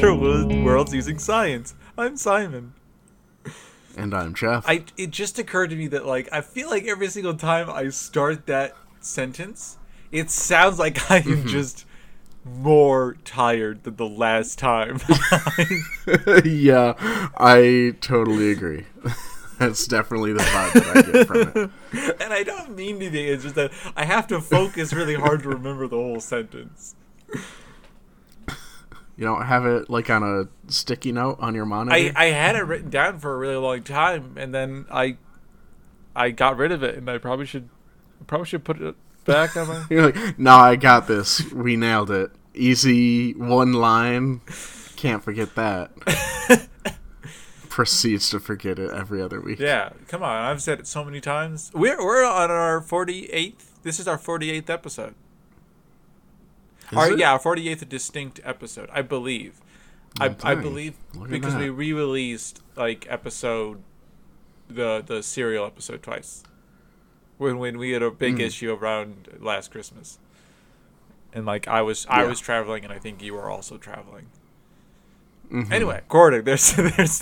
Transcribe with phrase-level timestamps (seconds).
[0.00, 1.74] tries to explain picture worlds using science.
[1.96, 2.74] I'm Simon.
[3.96, 4.64] And I'm Jeff.
[4.66, 7.88] I it just occurred to me that like I feel like every single time I
[7.90, 9.78] start that sentence,
[10.12, 11.48] it sounds like I am mm-hmm.
[11.48, 11.86] just
[12.44, 15.00] more tired than the last time.
[16.44, 16.94] yeah,
[17.36, 18.86] I totally agree.
[19.58, 22.22] That's definitely the vibe that I get from it.
[22.22, 23.28] And I don't mean to be.
[23.28, 26.94] It's just that I have to focus really hard to remember the whole sentence.
[29.20, 31.94] You don't have it like on a sticky note on your monitor.
[31.94, 35.18] I, I had it written down for a really long time, and then I
[36.16, 37.68] I got rid of it, and I probably should
[38.26, 38.94] probably should put it
[39.26, 39.84] back on my.
[39.90, 41.52] You're like, no, I got this.
[41.52, 42.30] We nailed it.
[42.54, 44.40] Easy one line.
[44.96, 45.90] Can't forget that.
[47.68, 49.58] Proceeds to forget it every other week.
[49.58, 50.44] Yeah, come on.
[50.44, 51.70] I've said it so many times.
[51.74, 53.82] We're we're on our forty eighth.
[53.82, 55.14] This is our forty eighth episode.
[56.92, 59.60] Our, yeah, our forty eighth distinct episode, I believe.
[60.18, 60.94] I, I believe
[61.28, 63.82] because we re released like episode
[64.68, 66.42] the the serial episode twice.
[67.38, 68.40] When when we had a big mm.
[68.40, 70.18] issue around last Christmas.
[71.32, 72.22] And like I was yeah.
[72.22, 74.26] I was traveling and I think you were also traveling.
[75.50, 75.72] Mm-hmm.
[75.72, 77.20] Anyway, Gordon, there's there's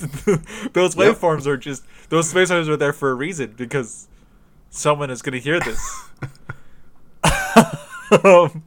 [0.73, 1.47] those waveforms yep.
[1.47, 4.09] are just those waveforms are there for a reason because
[4.71, 6.11] someone is going to hear this.
[8.25, 8.63] um,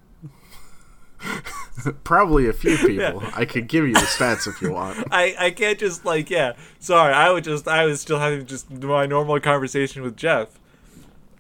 [2.04, 3.22] Probably a few people.
[3.22, 3.32] Yeah.
[3.34, 5.08] I could give you the stats if you want.
[5.12, 6.54] I, I can't just like yeah.
[6.80, 10.60] Sorry, I would just I was still having just my normal conversation with Jeff.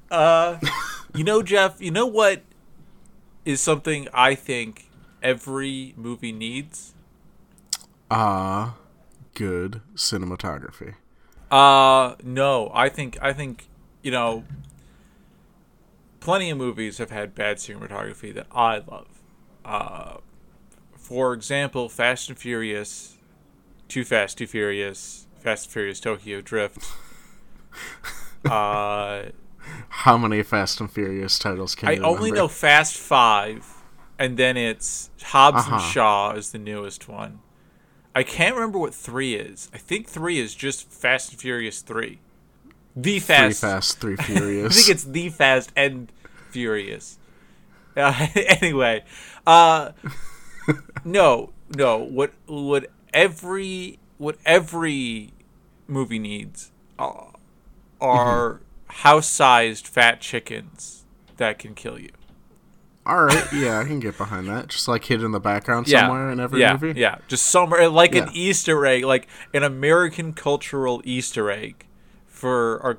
[0.09, 0.57] Uh,
[1.15, 1.81] you know, Jeff.
[1.81, 2.41] You know what
[3.45, 4.89] is something I think
[5.23, 6.93] every movie needs.
[8.09, 8.73] Ah, uh,
[9.33, 10.95] good cinematography.
[11.49, 13.67] Uh no, I think I think
[14.01, 14.43] you know.
[16.19, 19.07] Plenty of movies have had bad cinematography that I love.
[19.65, 20.17] Uh,
[21.11, 23.17] for example, Fast and Furious,
[23.89, 26.89] Too Fast, Too Furious, Fast and Furious Tokyo Drift.
[28.45, 29.23] uh,
[29.89, 33.67] How many Fast and Furious titles can I you only know Fast Five,
[34.17, 35.75] and then it's Hobbs uh-huh.
[35.75, 37.39] and Shaw is the newest one.
[38.15, 39.69] I can't remember what three is.
[39.73, 42.21] I think three is just Fast and Furious three.
[42.95, 44.71] The Fast, three Fast, Three Furious.
[44.71, 46.09] I think it's the Fast and
[46.51, 47.19] Furious.
[47.97, 48.27] Uh,
[48.61, 49.03] anyway,
[49.45, 49.91] uh,
[51.05, 51.97] no, no.
[51.97, 55.33] What what every what every
[55.87, 57.25] movie needs uh,
[57.99, 58.63] are mm-hmm.
[58.87, 61.05] house-sized fat chickens
[61.37, 62.11] that can kill you.
[63.03, 64.67] All right, yeah, I can get behind that.
[64.67, 66.99] Just like hidden in the background yeah, somewhere in every yeah, movie.
[66.99, 68.23] Yeah, just somewhere like yeah.
[68.23, 71.85] an Easter egg, like an American cultural Easter egg
[72.41, 72.97] for our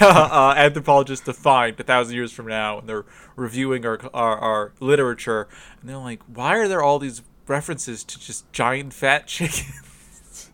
[0.00, 4.72] uh, anthropologists to find a thousand years from now, and they're reviewing our, our, our
[4.78, 5.48] literature,
[5.80, 10.52] and they're like, "Why are there all these references to just giant fat chickens?"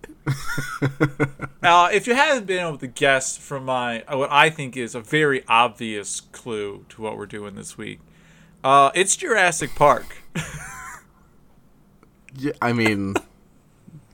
[1.62, 5.00] now, if you haven't been able to guess from my what I think is a
[5.00, 8.00] very obvious clue to what we're doing this week,
[8.64, 10.22] uh, it's Jurassic Park.
[12.34, 13.16] yeah, I mean,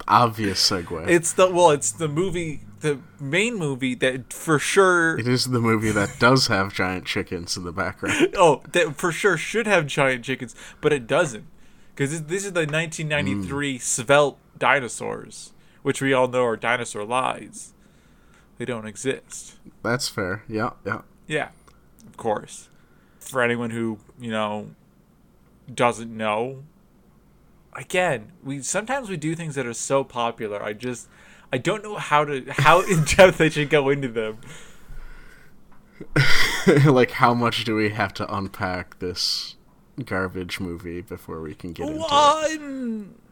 [0.08, 1.08] obvious segue.
[1.08, 5.60] It's the well, it's the movie the main movie that for sure it is the
[5.60, 8.32] movie that does have giant chickens in the background.
[8.36, 11.46] oh, that for sure should have giant chickens, but it doesn't
[11.94, 13.80] because this, is the 1993 mm.
[13.80, 15.52] svelte dinosaurs,
[15.82, 17.72] which we all know are dinosaur lies.
[18.58, 19.56] They don't exist.
[19.82, 20.44] That's fair.
[20.48, 21.48] Yeah, yeah, yeah.
[22.06, 22.68] Of course,
[23.18, 24.70] for anyone who you know
[25.72, 26.64] doesn't know.
[27.76, 30.62] Again, we sometimes we do things that are so popular.
[30.62, 31.08] I just
[31.52, 34.38] I don't know how to how in depth I should go into them.
[36.84, 39.56] like how much do we have to unpack this
[40.04, 43.25] garbage movie before we can get into it?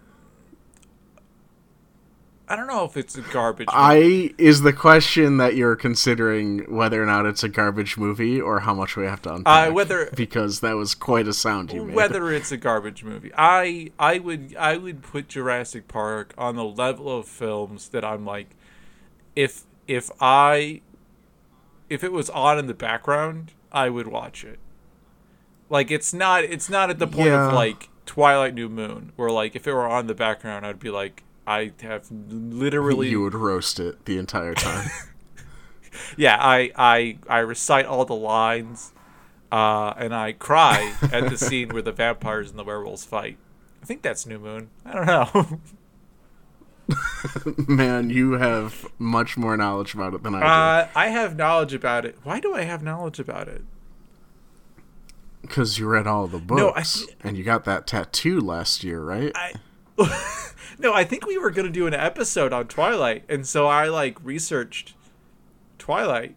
[2.46, 3.69] I don't know if it's a garbage.
[3.69, 4.35] Movie.
[4.35, 8.61] I is the question that you're considering whether or not it's a garbage movie or
[8.61, 9.69] how much we have to unpack.
[9.69, 11.96] Uh, whether because that was quite a sound you made.
[11.96, 16.64] Whether it's a garbage movie, I I would I would put Jurassic Park on the
[16.64, 18.50] level of films that I'm like,
[19.35, 20.82] if if I
[21.88, 24.58] if it was on in the background, I would watch it.
[25.70, 27.49] Like it's not it's not at the point yeah.
[27.49, 30.91] of like Twilight New Moon where like if it were on the background, I'd be
[30.91, 34.88] like I have literally you would roast it the entire time.
[36.17, 38.93] yeah, I I I recite all the lines,
[39.52, 43.38] uh, and I cry at the scene where the vampires and the werewolves fight.
[43.82, 44.70] I think that's New Moon.
[44.85, 45.61] I don't know.
[47.69, 50.46] Man, you have much more knowledge about it than I do.
[50.46, 52.19] Uh, I have knowledge about it.
[52.23, 53.62] Why do I have knowledge about it?
[55.43, 59.02] Because you read all the books, no, I, and you got that tattoo last year,
[59.02, 59.31] right?
[59.35, 59.52] I,
[60.84, 64.19] no, I think we were gonna do an episode on Twilight, and so I like
[64.22, 64.94] researched
[65.78, 66.36] Twilight.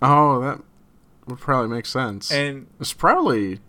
[0.00, 0.60] Oh, that
[1.26, 2.32] would probably make sense.
[2.32, 3.60] And it's probably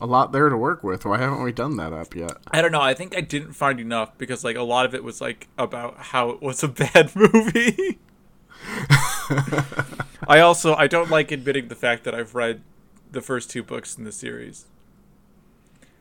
[0.00, 1.04] a lot there to work with.
[1.04, 2.32] Why haven't we done that up yet?
[2.50, 2.80] I don't know.
[2.80, 5.96] I think I didn't find enough because like a lot of it was like about
[5.96, 8.00] how it was a bad movie.
[10.28, 12.62] I also I don't like admitting the fact that I've read
[13.12, 14.66] the first two books in the series.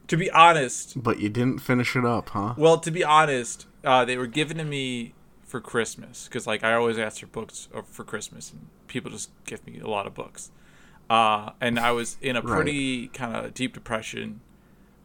[0.08, 2.54] To be honest, but you didn't finish it up, huh?
[2.58, 5.14] Well, to be honest, uh, they were given to me
[5.46, 9.66] for Christmas because like I always ask for books for Christmas, and people just give
[9.66, 10.52] me a lot of books.
[11.10, 13.14] Uh, and I was in a pretty right.
[13.14, 14.42] kind of deep depression,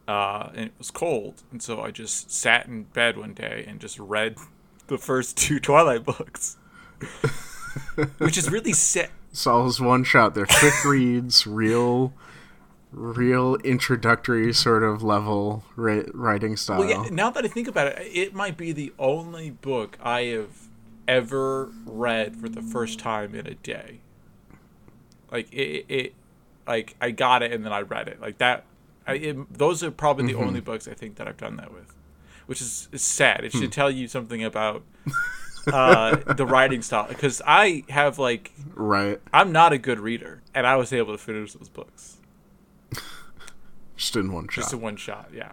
[0.07, 3.79] uh, and it was cold, and so I just sat in bed one day and
[3.79, 4.37] just read
[4.87, 6.57] the first two Twilight books,
[8.17, 9.11] which is really sick.
[9.31, 10.35] Saul's one shot.
[10.35, 12.13] They're quick reads, real
[12.91, 16.79] real introductory sort of level ri- writing style.
[16.79, 20.23] Well, yeah, now that I think about it, it might be the only book I
[20.23, 20.67] have
[21.07, 23.99] ever read for the first time in a day.
[25.31, 26.13] Like it, it
[26.67, 28.21] like I got it and then I read it.
[28.21, 28.65] Like that
[29.07, 30.47] I, it, those are probably the mm-hmm.
[30.47, 31.93] only books I think that I've done that with,
[32.45, 33.43] which is, is sad.
[33.43, 33.69] It should hmm.
[33.69, 34.83] tell you something about
[35.71, 39.19] uh, the writing style because I have like right.
[39.33, 42.17] I'm not a good reader, and I was able to finish those books.
[44.01, 44.55] Just in one shot.
[44.55, 45.51] Just in one shot, yeah.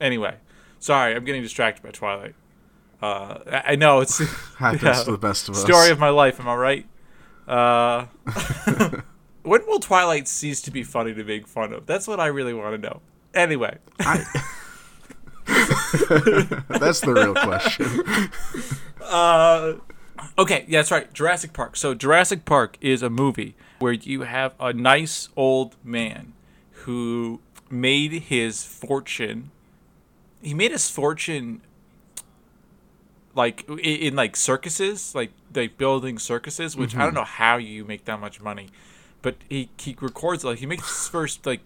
[0.00, 0.34] Anyway,
[0.80, 2.34] sorry, I'm getting distracted by Twilight.
[3.00, 4.18] Uh, I know it's
[4.56, 5.62] happens yeah, to the best of us.
[5.62, 6.86] Story of my life, am I right?
[7.46, 8.06] Uh,
[9.44, 11.86] when will Twilight cease to be funny to make fun of?
[11.86, 13.00] That's what I really want to know.
[13.32, 14.24] Anyway, I...
[15.46, 18.32] that's the real question.
[19.00, 19.74] Uh,
[20.36, 21.12] okay, yeah, that's right.
[21.12, 21.76] Jurassic Park.
[21.76, 26.32] So Jurassic Park is a movie where you have a nice old man
[26.82, 27.40] who
[27.72, 29.50] made his fortune.
[30.42, 31.62] He made his fortune
[33.34, 37.00] like in, in like circuses, like like building circuses, which mm-hmm.
[37.00, 37.20] I don't mm-hmm.
[37.20, 38.68] know how you make that much money,
[39.22, 41.60] but he he records like he makes his first like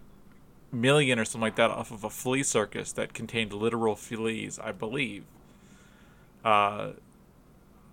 [0.71, 4.71] million or something like that off of a flea circus that contained literal fleas, I
[4.71, 5.23] believe.
[6.43, 6.91] Uh,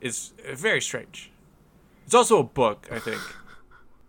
[0.00, 1.32] is very strange.
[2.05, 3.20] It's also a book, I think.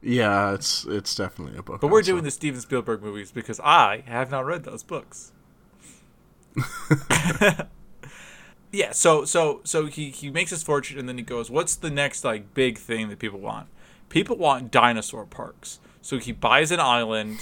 [0.06, 1.82] Yeah, it's it's definitely a book.
[1.82, 5.32] But we're doing the Steven Spielberg movies because I have not read those books.
[8.72, 11.90] yeah, so so so he he makes his fortune and then he goes, "What's the
[11.90, 13.68] next like big thing that people want?"
[14.10, 15.80] People want dinosaur parks.
[16.04, 17.40] So he buys an island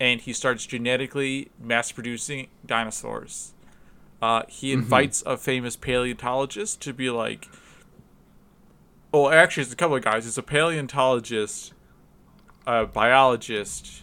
[0.00, 3.54] and he starts genetically mass producing dinosaurs.
[4.20, 4.80] Uh, he mm-hmm.
[4.80, 5.30] invites mm-hmm.
[5.30, 7.48] a famous paleontologist to be like,
[9.12, 10.26] well, actually, it's a couple of guys.
[10.26, 11.72] It's a paleontologist
[12.66, 14.02] a biologist,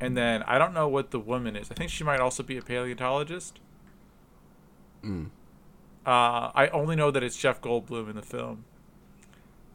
[0.00, 1.70] and then I don't know what the woman is.
[1.70, 3.60] I think she might also be a paleontologist.
[5.04, 5.30] Mm.
[6.06, 8.64] Uh, I only know that it's Jeff Goldblum in the film.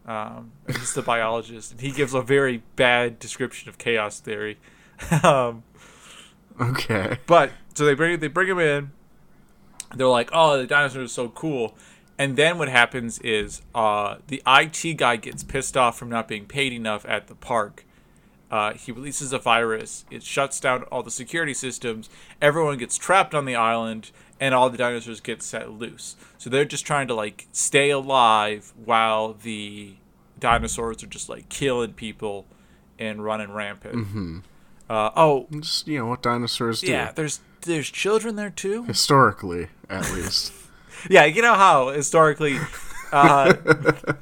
[0.05, 4.57] Um, he's the biologist, and he gives a very bad description of chaos theory.
[5.23, 5.63] um,
[6.59, 7.19] okay.
[7.27, 8.91] But so they bring they bring him in.
[9.95, 11.75] They're like, "Oh, the dinosaur is so cool,"
[12.19, 16.45] And then what happens is uh, the IT guy gets pissed off from not being
[16.45, 17.85] paid enough at the park.
[18.51, 20.03] Uh, he releases a virus.
[20.11, 22.09] It shuts down all the security systems.
[22.41, 26.17] Everyone gets trapped on the island, and all the dinosaurs get set loose.
[26.37, 29.93] So they're just trying to like stay alive while the
[30.37, 32.47] dinosaurs are just like killing people
[32.97, 33.95] and running rampant.
[33.95, 34.39] Mm-hmm.
[34.89, 36.87] Uh, oh, just you know what dinosaurs do.
[36.87, 38.83] Yeah, there's there's children there too.
[38.83, 40.51] Historically, at least.
[41.09, 42.57] yeah, you know how historically,
[43.11, 43.53] uh,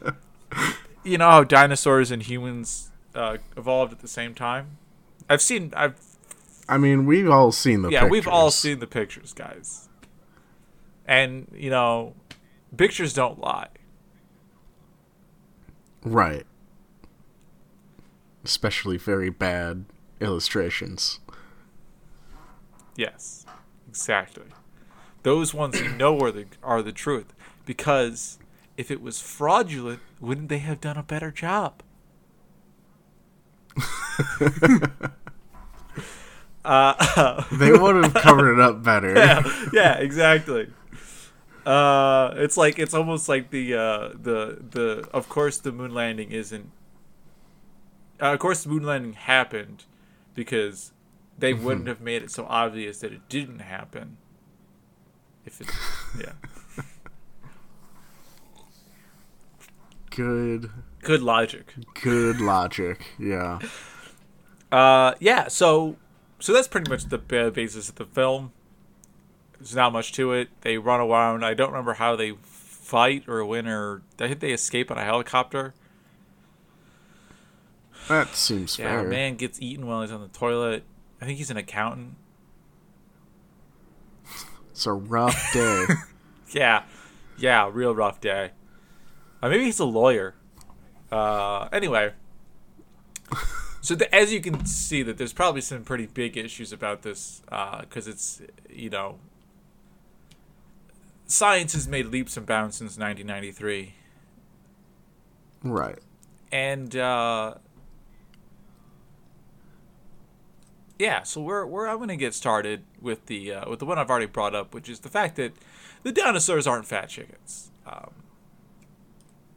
[1.04, 4.78] you know how dinosaurs and humans uh, evolved at the same time.
[5.30, 5.74] I've seen.
[5.76, 5.96] I've.
[6.70, 7.90] I mean, we've all seen the.
[7.90, 8.12] Yeah, pictures.
[8.12, 9.90] we've all seen the pictures, guys.
[11.06, 12.14] And you know,
[12.76, 13.70] pictures don't lie.
[16.04, 16.46] Right.
[18.44, 19.86] Especially very bad
[20.22, 21.20] illustrations.
[22.96, 23.46] Yes,
[23.88, 24.46] exactly.
[25.28, 27.34] Those ones you know are the are the truth
[27.66, 28.40] because
[28.78, 31.84] if it was fraudulent, wouldn't they have done a better job?
[36.64, 39.14] uh, they would have covered it up better.
[39.18, 40.72] Yeah, yeah exactly.
[41.66, 45.10] Uh, it's like it's almost like the uh, the the.
[45.12, 46.72] Of course, the moon landing isn't.
[48.22, 49.84] Uh, of course, the moon landing happened
[50.36, 50.94] because
[51.38, 51.66] they mm-hmm.
[51.66, 54.20] wouldn't have made it so obvious that it didn't happen
[55.48, 55.70] if it,
[56.20, 56.34] yeah.
[60.10, 60.72] Good.
[61.02, 61.74] Good logic.
[62.02, 63.06] Good logic.
[63.20, 63.60] Yeah.
[64.72, 65.48] Uh, yeah.
[65.48, 65.96] So,
[66.40, 68.52] so that's pretty much the basis of the film.
[69.58, 70.50] there's not much to it.
[70.62, 71.46] They run around.
[71.46, 75.04] I don't remember how they fight or win or I think they escape on a
[75.04, 75.74] helicopter.
[78.08, 79.04] That seems yeah, fair.
[79.04, 80.84] Yeah, man gets eaten while he's on the toilet.
[81.22, 82.16] I think he's an accountant.
[84.78, 85.86] It's a rough day.
[86.52, 86.84] yeah,
[87.36, 88.52] yeah, real rough day.
[89.42, 90.36] Uh, maybe he's a lawyer.
[91.12, 92.14] Uh, anyway,
[93.82, 97.42] so the, as you can see, that there's probably some pretty big issues about this
[97.82, 99.18] because uh, it's you know
[101.26, 103.96] science has made leaps and bounds since 1993.
[105.64, 105.98] Right.
[106.52, 107.56] And uh,
[111.00, 114.00] yeah, so we're, we're I'm going to get started with the uh, with the one
[114.00, 115.54] I've already brought up, which is the fact that
[116.04, 117.72] the dinosaurs aren't fat chickens.
[117.86, 118.12] Um,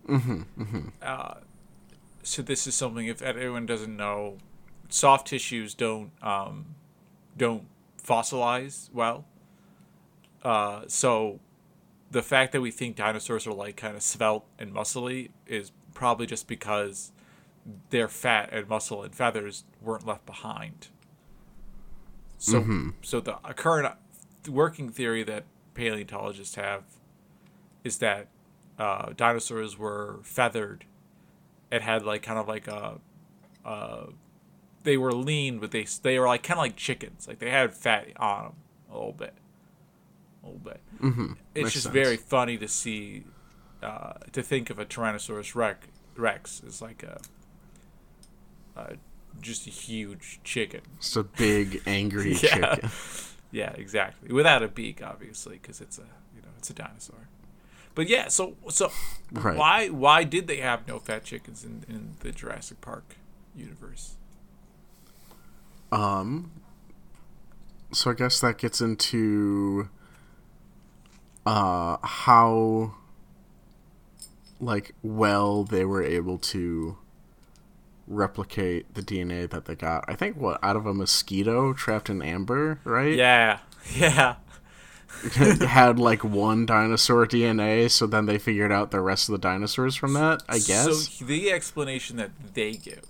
[0.09, 0.89] mm-hmm, mm-hmm.
[1.03, 1.35] Uh,
[2.23, 4.37] so this is something if anyone doesn't know,
[4.89, 6.75] soft tissues don't um,
[7.37, 7.65] don't
[8.03, 9.25] fossilize well.
[10.43, 11.41] Uh, so
[12.11, 16.27] the fact that we think dinosaurs are like kind of svelte and muscly is probably
[16.27, 17.13] just because
[17.91, 20.89] their fat and muscle and feathers weren't left behind.
[22.41, 22.89] So, mm-hmm.
[23.03, 23.95] so the current
[24.49, 25.45] working theory that
[25.75, 26.85] paleontologists have
[27.85, 28.29] is that
[28.79, 30.87] uh, dinosaurs were feathered
[31.71, 32.99] and had like kind of like a,
[33.65, 34.07] uh,
[34.85, 37.75] they were lean, but they they were like kind of like chickens, like they had
[37.75, 38.53] fat on them
[38.91, 39.35] a little bit
[40.43, 40.81] a little bit.
[41.03, 41.33] Mm-hmm.
[41.55, 41.93] It's Makes just sense.
[41.93, 43.25] very funny to see,
[43.83, 47.21] uh, to think of a Tyrannosaurus rex, rex as like a,
[48.77, 48.95] uh,
[49.41, 50.83] just a huge chicken.
[50.99, 52.77] It's a big angry yeah.
[52.77, 52.91] chicken.
[53.53, 54.33] Yeah, exactly.
[54.33, 57.29] Without a beak, obviously, because it's a you know it's a dinosaur.
[57.95, 58.91] But yeah, so so
[59.33, 59.57] right.
[59.57, 63.17] why why did they have no fat chickens in, in the Jurassic Park
[63.55, 64.17] universe?
[65.91, 66.53] Um.
[67.93, 69.89] So I guess that gets into
[71.45, 72.95] uh, how
[74.61, 76.99] like well they were able to
[78.11, 80.05] replicate the DNA that they got.
[80.09, 83.15] I think what out of a mosquito trapped in amber, right?
[83.15, 83.61] Yeah,
[83.95, 84.37] yeah.
[85.35, 89.97] had like one dinosaur DNA, so then they figured out the rest of the dinosaurs
[89.97, 90.43] from that.
[90.49, 91.09] I guess.
[91.09, 93.07] So the explanation that they give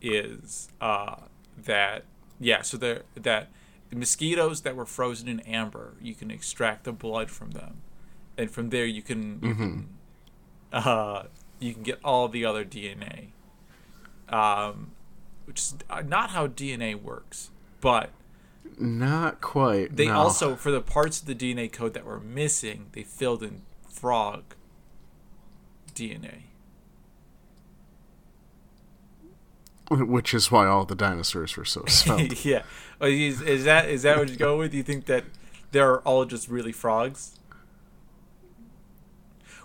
[0.00, 1.16] is uh,
[1.64, 2.04] that
[2.40, 7.30] yeah, so that the mosquitoes that were frozen in amber, you can extract the blood
[7.30, 7.82] from them,
[8.36, 9.80] and from there you can, mm-hmm.
[10.72, 11.24] uh,
[11.60, 13.28] you can get all the other DNA.
[14.28, 14.92] Um,
[15.44, 15.74] which is
[16.06, 17.50] not how DNA works,
[17.80, 18.10] but
[18.78, 19.96] not quite.
[19.96, 20.14] They no.
[20.14, 24.54] also, for the parts of the DNA code that were missing, they filled in frog
[25.94, 26.42] DNA.
[29.90, 32.44] Which is why all the dinosaurs were so svelte.
[32.44, 32.62] yeah,
[33.02, 34.72] is, is, that is that what you go with?
[34.72, 35.24] You think that
[35.72, 37.38] they're all just really frogs?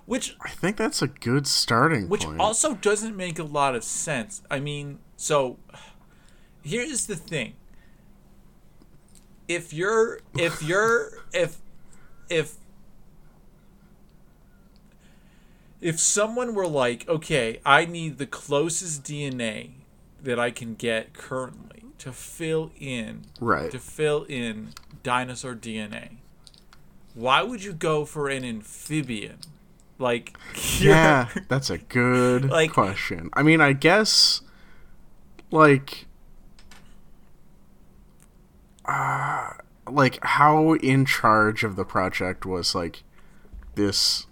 [0.09, 2.09] Which I think that's a good starting point.
[2.09, 2.39] which point.
[2.39, 4.41] also doesn't make a lot of sense.
[4.49, 5.59] I mean, so
[6.63, 7.53] here's the thing.
[9.47, 11.59] If you're if you're if
[12.27, 12.55] if
[15.79, 19.73] if someone were like, okay, I need the closest DNA
[20.23, 24.69] that I can get currently to fill in right to fill in
[25.03, 26.13] dinosaur DNA.
[27.13, 29.37] Why would you go for an amphibian?
[29.99, 30.35] Like
[30.79, 33.29] Yeah, that's a good like, question.
[33.33, 34.41] I mean, I guess
[35.51, 36.07] like
[38.85, 39.51] uh
[39.89, 43.03] like how in charge of the project was like
[43.75, 44.25] this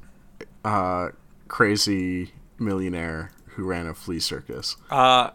[0.66, 1.10] uh
[1.48, 4.78] crazy millionaire who ran a flea circus.
[4.90, 5.32] Uh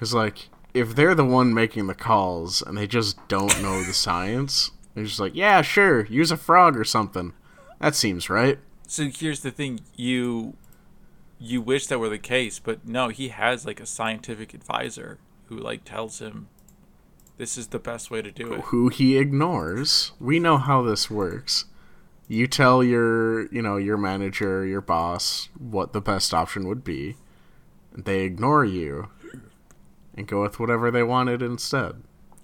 [0.00, 3.92] because, like, if they're the one making the calls and they just don't know the
[3.92, 7.34] science, they're just like, yeah, sure, use a frog or something.
[7.80, 8.58] That seems right.
[8.90, 10.54] So here's the thing you
[11.38, 15.56] you wish that were the case, but no, he has like a scientific advisor who
[15.56, 16.48] like tells him
[17.36, 18.62] this is the best way to do it.
[18.62, 20.10] Who he ignores.
[20.18, 21.66] We know how this works.
[22.26, 27.14] You tell your, you know, your manager, your boss what the best option would be.
[27.96, 29.08] They ignore you
[30.16, 32.02] and go with whatever they wanted instead.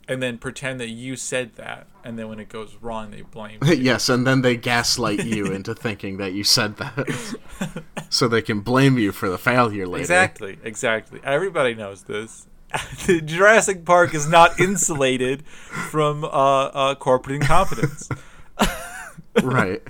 [0.08, 3.58] And then pretend that you said that, and then when it goes wrong, they blame.
[3.64, 8.60] yes, and then they gaslight you into thinking that you said that, so they can
[8.60, 10.02] blame you for the failure later.
[10.02, 11.20] Exactly, exactly.
[11.24, 12.46] Everybody knows this.
[13.06, 18.08] the Jurassic Park is not insulated from uh, uh, corporate incompetence.
[19.42, 19.82] right.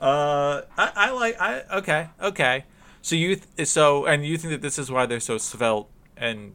[0.00, 2.64] Uh, I, I like I okay okay.
[3.02, 6.54] So you th- so and you think that this is why they're so svelte and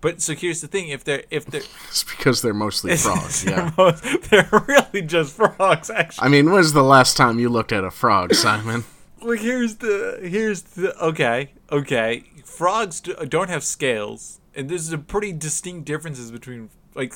[0.00, 3.42] But so here's the thing: if they're if they're It's because they're mostly frogs.
[3.44, 3.72] they're, Yeah.
[3.76, 5.90] most, they're really just frogs.
[5.90, 8.84] Actually, I mean, when's the last time you looked at a frog, Simon?
[9.20, 12.24] well, here's the here's the okay okay.
[12.44, 17.12] Frogs do, don't have scales, and there's a pretty distinct differences between like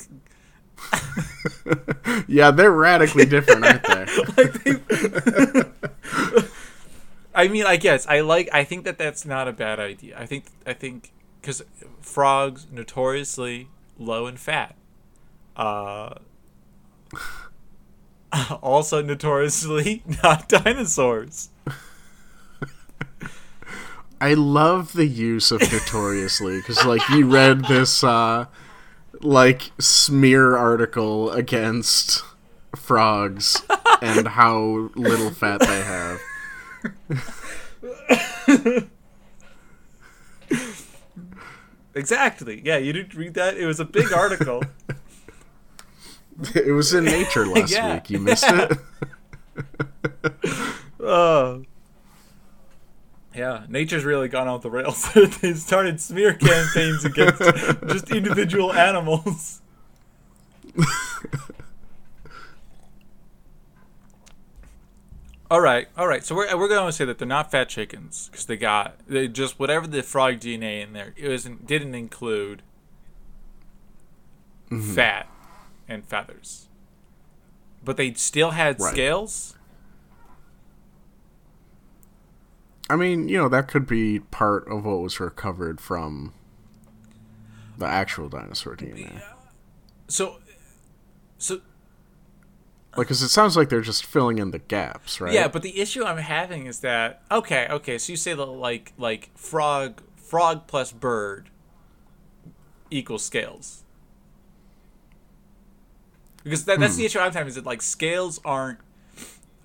[2.27, 4.05] Yeah, they're radically different, aren't they?
[4.37, 5.63] like they,
[7.35, 8.49] I mean, I guess I like.
[8.53, 10.17] I think that that's not a bad idea.
[10.19, 11.11] I think I think
[11.43, 11.61] because
[11.99, 13.67] frogs notoriously
[13.99, 14.75] low in fat,
[15.57, 16.15] uh,
[18.61, 21.49] also notoriously not dinosaurs.
[24.21, 28.45] I love the use of notoriously because, like, you read this, uh,
[29.19, 32.23] like, smear article against
[32.73, 33.63] frogs
[34.01, 36.21] and how little fat they have.
[41.95, 42.61] Exactly.
[42.63, 43.55] Yeah, you didn't read that.
[43.57, 44.63] It was a big article.
[46.55, 47.93] It was in Nature last Yeah.
[47.93, 48.09] week.
[48.09, 48.77] You missed it?
[50.99, 51.63] Oh.
[53.35, 55.11] Yeah, nature's really gone off the rails.
[55.41, 57.39] they started smear campaigns against
[57.87, 59.61] just individual animals.
[65.53, 66.25] All right, all right.
[66.25, 69.27] So we're, we're going to say that they're not fat chickens because they got they
[69.27, 72.63] just whatever the frog DNA in there it wasn't didn't include
[74.71, 74.95] mm-hmm.
[74.95, 75.29] fat
[75.87, 76.69] and feathers,
[77.85, 78.93] but they still had Right.
[78.93, 79.55] scales.
[82.89, 86.33] I mean, you know, that could be part of what was recovered from
[87.77, 89.21] the actual dinosaur DNA.
[90.07, 90.39] So,
[91.37, 91.61] so
[92.95, 95.33] Like, because it sounds like they're just filling in the gaps, right?
[95.33, 97.97] Yeah, but the issue I'm having is that okay, okay.
[97.97, 101.49] So you say that like like frog frog plus bird
[102.91, 103.83] equals scales
[106.43, 107.05] because that, that's the hmm.
[107.05, 108.79] issue I'm having is that like scales aren't.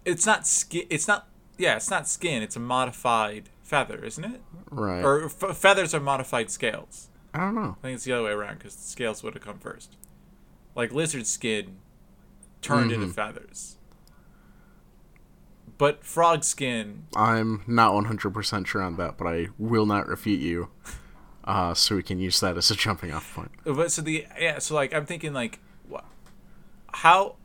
[0.04, 0.86] It's not skin.
[0.90, 1.28] It's not.
[1.58, 2.42] Yeah, it's not skin.
[2.42, 4.40] It's a modified feather, isn't it?
[4.70, 5.02] right.
[5.02, 7.08] Or f- feathers are modified scales.
[7.34, 7.76] I don't know.
[7.78, 9.96] I think it's the other way around because scales would have come first.
[10.74, 11.76] Like lizard skin
[12.62, 13.76] turned into feathers.
[15.76, 20.70] But frog skin, I'm not 100% sure on that, but I will not refute you.
[21.44, 23.52] Uh, so we can use that as a jumping off point.
[23.64, 26.02] but so the yeah, so like I'm thinking like, wha-
[26.92, 27.36] how,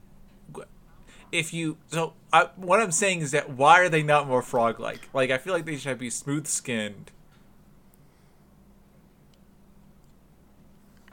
[1.31, 4.79] if you so I, what I'm saying is that why are they not more frog
[4.79, 5.07] like?
[5.13, 7.11] Like I feel like they should be smooth skinned.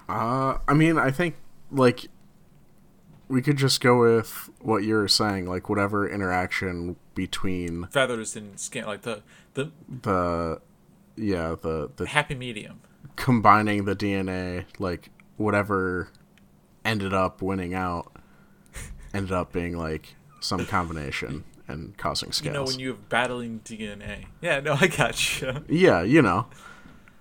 [0.08, 1.36] Uh, I mean, I think,
[1.70, 2.08] like,
[3.30, 8.84] we could just go with what you're saying, like, whatever interaction between feathers and skin,
[8.84, 9.22] like the
[9.54, 9.70] the
[10.02, 10.60] the,
[11.16, 12.80] yeah, the, the happy medium.
[13.16, 16.08] combining the DNA, like, whatever
[16.84, 18.10] ended up winning out,
[19.14, 22.46] ended up being, like, some combination and causing scales.
[22.46, 24.26] You know when you have battling DNA.
[24.40, 25.64] Yeah, no, I got you.
[25.68, 26.46] yeah, you know.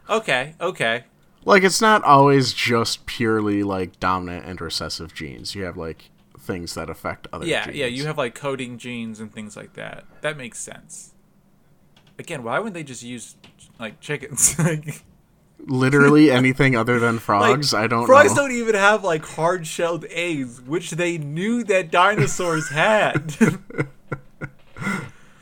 [0.09, 1.03] Okay, okay.
[1.45, 5.55] Like it's not always just purely like dominant and recessive genes.
[5.55, 7.77] You have like things that affect other Yeah, genes.
[7.77, 10.05] yeah, yeah, you have like coding genes and things like that.
[10.21, 11.13] That makes sense.
[12.17, 13.35] Again, why wouldn't they just use
[13.79, 14.57] like chickens?
[14.59, 15.03] like,
[15.65, 17.73] literally anything other than frogs.
[17.73, 18.05] I don't know.
[18.07, 18.43] frogs know.
[18.43, 23.37] don't even have like hard-shelled eggs, which they knew that dinosaurs had.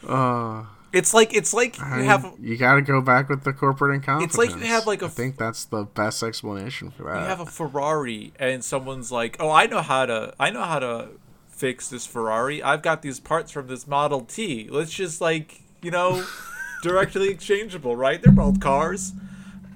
[0.08, 3.54] Uh, it's like it's like I you have you got to go back with the
[3.54, 4.36] corporate incompetence.
[4.36, 7.22] It's like you have, like, a I think that's the best explanation for that.
[7.22, 10.80] you have a Ferrari and someone's like, "Oh, I know how to I know how
[10.80, 11.10] to
[11.50, 12.64] fix this Ferrari.
[12.64, 14.68] I've got these parts from this Model T.
[14.72, 16.26] Let's just like, you know,
[16.84, 18.22] directly exchangeable, right?
[18.22, 19.14] They're both cars."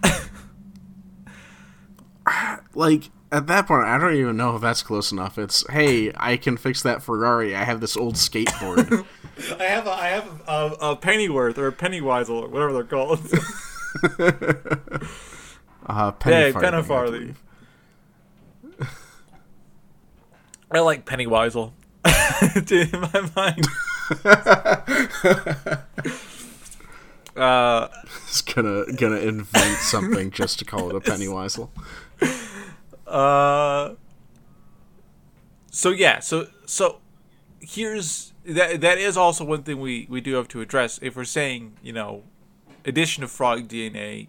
[2.76, 5.38] like at that point, I don't even know if that's close enough.
[5.38, 7.56] It's hey, I can fix that Ferrari.
[7.56, 9.06] I have this old skateboard.
[9.60, 13.20] I have a, I have a, a Pennyworth or a Pennywise or whatever they're called.
[15.86, 17.36] uh, penny Hey, farthing,
[20.72, 21.72] I I like Pennyweisel.
[22.66, 23.68] Dude, in my mind.
[27.36, 27.88] uh,
[28.28, 31.70] It's gonna gonna invent something just to call it a pennyweisel.
[33.12, 33.96] Uh,
[35.70, 37.00] so yeah, so so
[37.60, 38.82] here's that.
[38.82, 41.00] That is also one thing we we do have to address.
[41.02, 42.24] If we're saying you know,
[42.86, 44.28] addition of frog DNA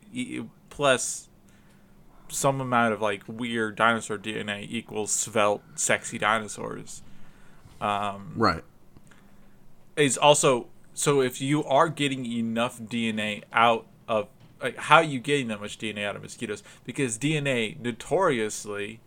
[0.70, 1.28] plus
[2.28, 7.02] some amount of like weird dinosaur DNA equals svelte, sexy dinosaurs.
[7.80, 8.62] Um, Right.
[9.96, 14.28] is also so if you are getting enough DNA out of
[14.62, 16.62] like how are you getting that much DNA out of mosquitoes?
[16.84, 19.00] Because DNA notoriously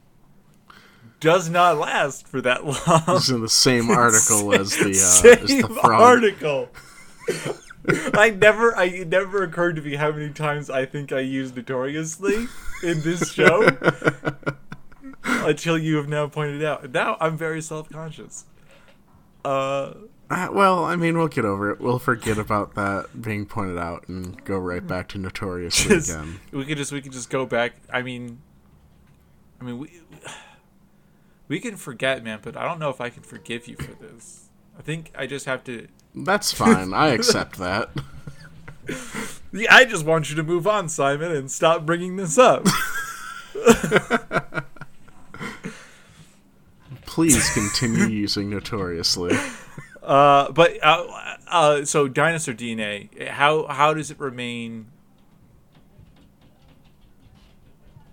[1.20, 3.04] does not last for that long.
[3.18, 6.02] It's in the same article as the uh, as Same the frog.
[6.02, 6.70] article.
[8.16, 11.56] I never, I it never occurred to me how many times I think I used
[11.56, 12.48] notoriously
[12.84, 13.68] in this show
[15.24, 16.92] until you have now pointed out.
[16.92, 18.46] Now I'm very self conscious.
[19.44, 19.94] Uh,
[20.30, 21.80] Uh, well, I mean, we'll get over it.
[21.80, 26.40] We'll forget about that being pointed out and go right back to notoriously just, again.
[26.52, 27.74] we could just we could just go back.
[27.94, 28.42] I mean,
[29.62, 30.02] I mean we
[31.48, 34.50] we can forget, man, but I don't know if I can forgive you for this.
[34.78, 35.88] I think I just have to.
[36.16, 36.94] That's fine.
[36.94, 37.90] I accept that.
[39.52, 42.66] Yeah, I just want you to move on, Simon, and stop bringing this up.
[47.06, 49.38] Please continue using notoriously.
[50.06, 51.04] Uh, but uh,
[51.48, 54.88] uh, so dinosaur DNA, how how does it remain?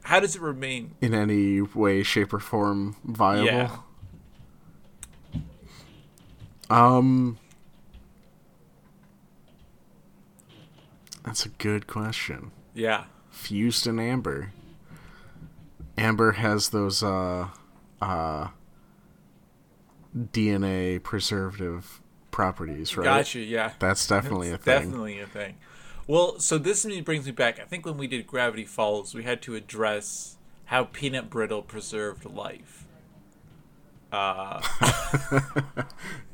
[0.05, 0.95] How does it remain?
[1.01, 3.45] in any way, shape, or form viable.
[3.47, 3.77] Yeah.
[6.71, 7.39] Um,
[11.25, 12.51] that's a good question.
[12.75, 14.53] Yeah, Fused in amber.
[15.99, 17.49] Amber has those uh,
[18.01, 18.49] uh,
[20.16, 23.05] DNA preservative properties, right?
[23.05, 23.40] gotcha.
[23.40, 24.75] Yeah, That's definitely a thing.
[24.75, 25.57] Definitely a thing.
[26.07, 27.61] Well, so this brings me back.
[27.61, 32.25] I think when we did Gravity Falls, we had to address how peanut brittle preserved
[32.25, 32.87] life.
[34.11, 34.61] Uh,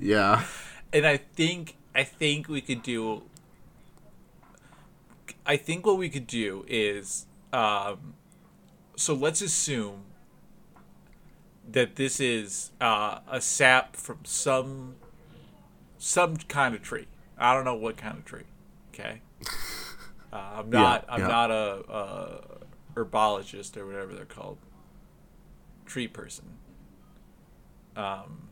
[0.00, 0.44] Yeah.
[0.92, 3.22] and I think I think we could do.
[5.46, 8.14] I think what we could do is, um,
[8.96, 10.04] so let's assume
[11.70, 14.96] that this is uh, a sap from some
[15.98, 17.06] some kind of tree.
[17.36, 18.44] I don't know what kind of tree.
[18.94, 19.20] Okay,
[20.32, 21.04] uh, I'm Yeah, not.
[21.08, 21.26] I'm yeah.
[21.26, 22.40] not a, a
[22.94, 24.58] herbologist or whatever they're called.
[25.86, 26.44] Tree person.
[27.96, 28.48] Um,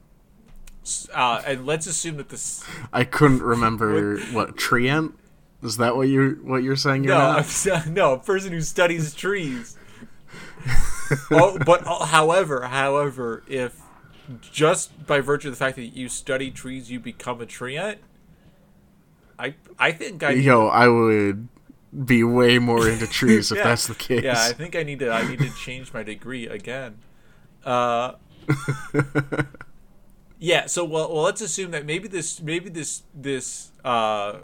[1.12, 2.64] uh, and let's assume that this.
[2.92, 5.14] I couldn't remember what treant.
[5.62, 7.04] Is that what you what you're saying?
[7.04, 7.42] You're No,
[7.88, 9.76] no, a person who studies trees.
[11.30, 13.80] oh, but uh, however, however, if
[14.40, 17.98] just by virtue of the fact that you study trees, you become a treant,
[19.38, 21.48] I I think I Yo, I would
[22.04, 23.64] be way more into trees if Yeah.
[23.64, 24.22] that's the case.
[24.22, 26.98] yeah I think I need to I need to change my degree again.
[27.64, 28.12] Uh,
[30.38, 30.66] yeah.
[30.66, 34.38] So well, well, let's assume that maybe this maybe this this uh,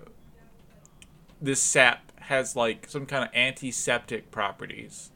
[1.40, 5.10] this sap has like some kind of antiseptic properties,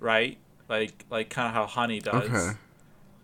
[0.00, 0.38] right?
[0.68, 2.28] Like like kind of how honey does.
[2.30, 2.56] Okay.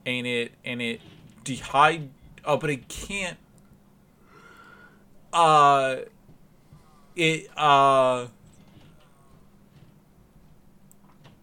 [0.07, 1.01] And it and it
[1.45, 2.09] dehyd
[2.45, 3.37] oh but it can't
[5.33, 5.97] uh
[7.17, 8.27] it uh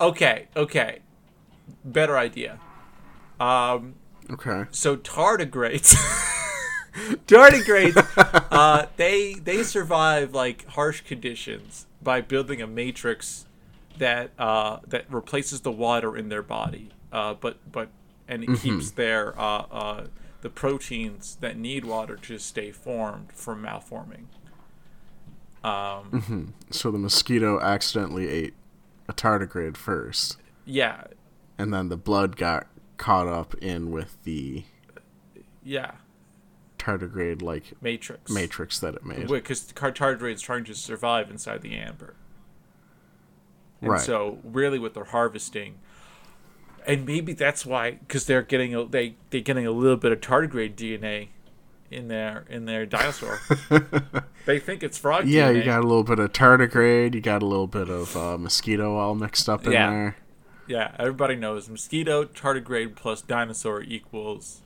[0.02, 1.00] okay okay
[1.84, 2.60] better idea
[3.40, 3.96] um
[4.30, 4.66] Okay.
[4.72, 5.94] so tardigrades
[7.28, 7.96] tardigrades
[8.52, 13.46] uh they they survive like harsh conditions by building a matrix
[13.98, 17.90] that uh that replaces the water in their body uh but but
[18.28, 20.08] and it keeps their uh uh
[20.42, 24.26] the proteins that need water to stay formed from malforming.
[25.64, 28.54] Um So the mosquito accidentally ate
[29.08, 31.06] a tardigrade first, yeah.
[31.58, 34.64] And then the blood got caught up in with the
[35.64, 35.92] yeah.
[36.78, 38.32] tardigrade like matrix.
[38.32, 39.28] matrix that it made.
[39.28, 42.16] because tardigrade is trying to survive inside the amber
[43.82, 44.02] And Right.
[44.02, 45.76] so really what they're harvesting
[46.88, 50.22] and maybe that's why because they're getting a, they they're getting a little bit of
[50.22, 51.30] tardigrade DNA
[51.92, 53.40] in their in their dinosaur.
[54.46, 55.56] they think it's frog yeah, DNA.
[55.58, 58.96] you got a little bit of tardigrade, you got a little bit of uh, mosquito
[58.98, 59.90] all mixed up in Yeah.
[59.90, 60.16] there.
[60.68, 64.62] yeah, everybody knows mosquito tardigrade plus dinosaur equals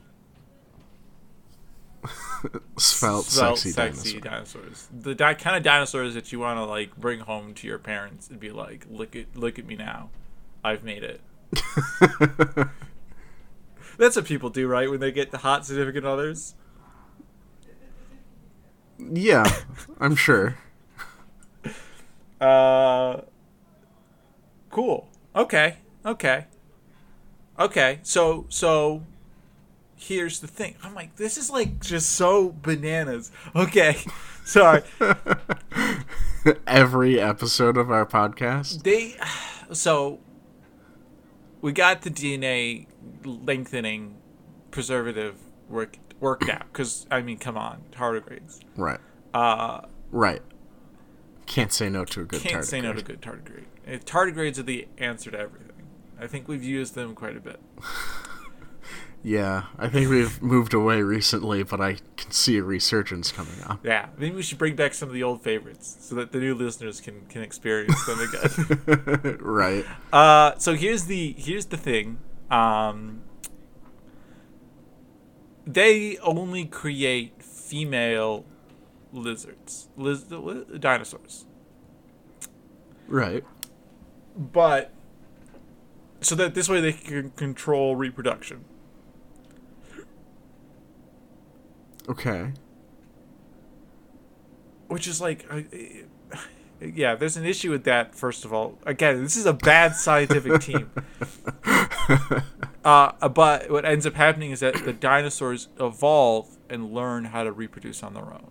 [2.77, 4.61] Svelte, svelte, sexy, sexy dinosaur.
[4.61, 4.87] dinosaurs.
[4.97, 8.29] The di- kind of dinosaurs that you want to like bring home to your parents
[8.29, 10.09] and be like, look at look at me now,
[10.63, 11.21] I've made it.
[13.97, 14.89] That's what people do, right?
[14.89, 16.55] When they get the hot significant others.
[18.97, 19.45] Yeah,
[19.99, 20.57] I'm sure.
[22.39, 23.21] Uh,
[24.69, 25.09] cool.
[25.35, 25.77] Okay.
[26.05, 26.45] Okay.
[27.59, 27.99] Okay.
[28.03, 29.03] So so
[29.99, 30.75] here's the thing.
[30.81, 33.31] I'm like, this is like just so bananas.
[33.55, 33.97] Okay.
[34.45, 34.81] Sorry.
[36.65, 38.83] Every episode of our podcast.
[38.83, 39.15] they
[39.75, 40.19] so
[41.61, 42.87] we got the DNA
[43.25, 44.15] lengthening
[44.71, 45.35] preservative
[45.67, 48.59] work worked out because I mean, come on, tardigrades.
[48.75, 48.99] Right.
[49.33, 49.81] Uh,
[50.11, 50.41] Right.
[51.45, 52.65] Can't say no to a good Can't tardigrade.
[52.65, 53.65] say no to a good tardigrade.
[54.05, 55.65] Tardigrades are the answer to everything.
[56.19, 57.59] I think we've used them quite a bit.
[59.21, 63.85] Yeah, I think we've moved away recently, but I can see a resurgence coming up.
[63.85, 66.55] Yeah, maybe we should bring back some of the old favorites so that the new
[66.55, 69.37] listeners can can experience them again.
[69.41, 69.85] right.
[70.13, 72.19] uh, so here's the here's the thing.
[72.49, 73.21] Um,
[75.67, 78.45] they only create female
[79.11, 81.45] lizards, liz- li- dinosaurs.
[83.07, 83.43] Right.
[84.35, 84.93] But
[86.21, 88.65] so that this way they can control reproduction.
[92.09, 92.51] Okay.
[94.87, 95.61] which is like uh,
[96.81, 98.79] yeah there's an issue with that first of all.
[98.85, 100.89] Again this is a bad scientific team.
[102.83, 107.51] Uh, but what ends up happening is that the dinosaurs evolve and learn how to
[107.51, 108.49] reproduce on their own.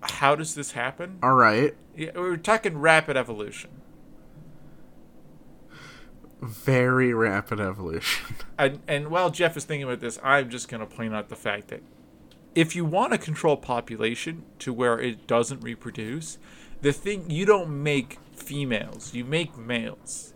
[0.00, 1.18] How does this happen?
[1.22, 1.74] All right.
[1.96, 3.77] yeah, we're talking rapid evolution
[6.40, 8.36] Very rapid evolution.
[8.58, 11.36] and, and while jeff is thinking about this i'm just going to point out the
[11.36, 11.82] fact that
[12.54, 16.38] if you want to control population to where it doesn't reproduce,
[16.80, 20.34] the thing you don't make females, you make males.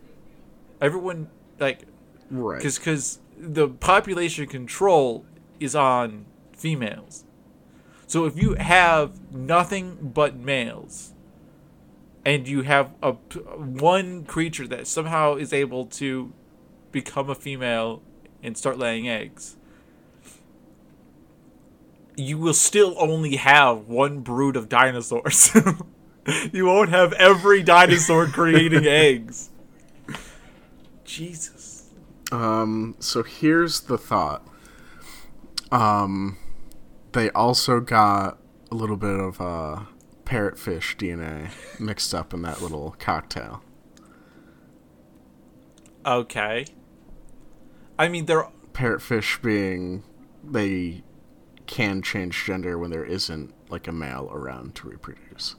[0.79, 1.81] Everyone like
[2.29, 2.57] Right.
[2.59, 5.25] because because the population control
[5.59, 7.25] is on females.
[8.07, 11.12] So if you have nothing but males,
[12.25, 16.33] and you have a one creature that somehow is able to
[16.91, 18.01] become a female
[18.41, 19.55] and start laying eggs,
[22.15, 25.51] you will still only have one brood of dinosaurs.
[26.53, 29.49] you won't have every dinosaur creating eggs.
[31.03, 31.89] Jesus.
[32.31, 34.47] Um, so here's the thought.
[35.71, 36.37] Um,
[37.11, 38.37] they also got
[38.71, 39.81] a little bit of uh,
[40.33, 43.61] parrotfish DNA mixed up in that little cocktail.
[46.03, 46.65] Okay.
[47.99, 50.03] I mean, they're Parrotfish being
[50.43, 51.03] they
[51.67, 55.55] can change gender when there isn't like a male around to reproduce.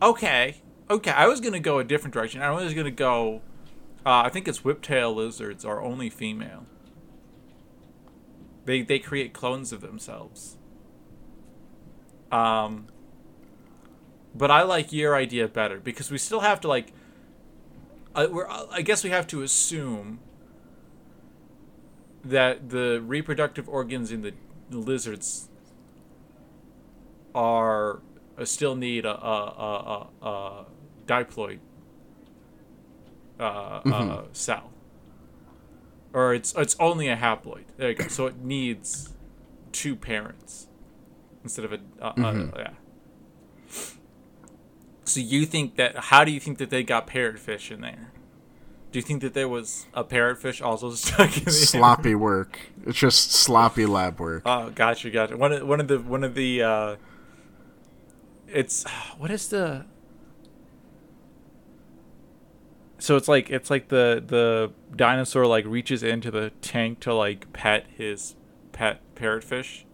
[0.00, 0.62] okay.
[0.88, 2.42] Okay, I was gonna go a different direction.
[2.42, 3.42] I was gonna go.
[4.06, 6.64] Uh, I think it's whiptail lizards are only female.
[8.66, 10.58] They they create clones of themselves.
[12.30, 12.86] Um.
[14.36, 16.92] But I like your idea better because we still have to like.
[18.14, 20.20] I, we're, I guess we have to assume
[22.24, 24.32] that the reproductive organs in the
[24.70, 25.48] lizards
[27.34, 28.00] are
[28.38, 30.66] uh, still need a, a, a, a,
[31.06, 31.58] diploid
[33.38, 34.72] uh, uh, cell,
[36.12, 37.64] or it's it's only a haploid.
[37.76, 38.08] There you go.
[38.08, 39.12] So it needs
[39.72, 40.66] two parents
[41.42, 42.70] instead of a uh, uh, yeah.
[45.06, 45.96] So you think that?
[45.96, 48.10] How do you think that they got parrotfish in there?
[48.92, 52.58] Do you think that there was a parrotfish also stuck in the Sloppy work.
[52.84, 54.42] It's just sloppy lab work.
[54.44, 55.36] Oh, gotcha, gotcha.
[55.36, 56.96] One of one of the one of the uh
[58.48, 58.84] it's
[59.18, 59.84] what is the
[62.98, 67.52] so it's like it's like the the dinosaur like reaches into the tank to like
[67.52, 68.34] pet his
[68.72, 69.84] pet parrotfish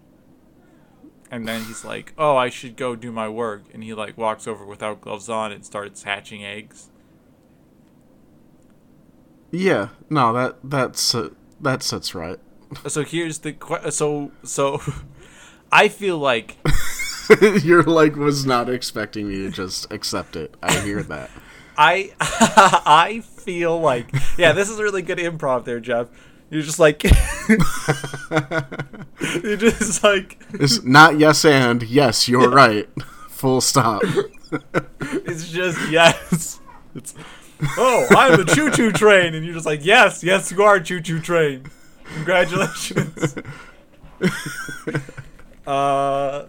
[1.32, 4.46] and then he's like oh i should go do my work and he like walks
[4.46, 6.90] over without gloves on and starts hatching eggs
[9.50, 12.38] Yeah, no, that that's uh, that sits right.
[12.86, 14.80] so here's the que- so so
[15.72, 16.56] i feel like
[17.62, 20.54] You're like was not expecting me to just accept it.
[20.62, 21.30] I hear that.
[21.78, 26.08] I I feel like yeah, this is a really good improv there, Jeff.
[26.52, 27.02] You're just like
[29.42, 32.86] you're just like It's not yes and yes, you're right.
[33.30, 34.02] Full stop.
[35.00, 36.60] it's just yes.
[36.94, 37.14] It's
[37.78, 41.00] oh, I'm the choo choo train, and you're just like yes, yes, you are choo
[41.00, 41.64] choo train.
[42.04, 43.34] Congratulations.
[45.66, 46.44] uh.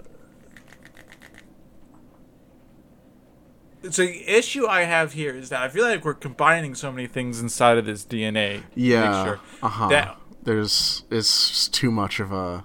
[3.89, 7.07] So the issue I have here is that I feel like we're combining so many
[7.07, 9.01] things inside of this DNA Yeah.
[9.25, 9.87] mixture Uh huh.
[9.89, 12.63] that There's it's too much of a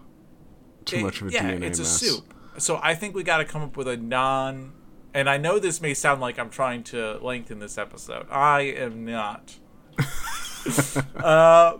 [0.84, 2.02] too it- much of a yeah, DNA it's mess.
[2.02, 2.34] a soup.
[2.58, 4.72] So I think we got to come up with a non.
[5.14, 8.26] And I know this may sound like I'm trying to lengthen this episode.
[8.30, 9.56] I am not.
[11.16, 11.76] uh,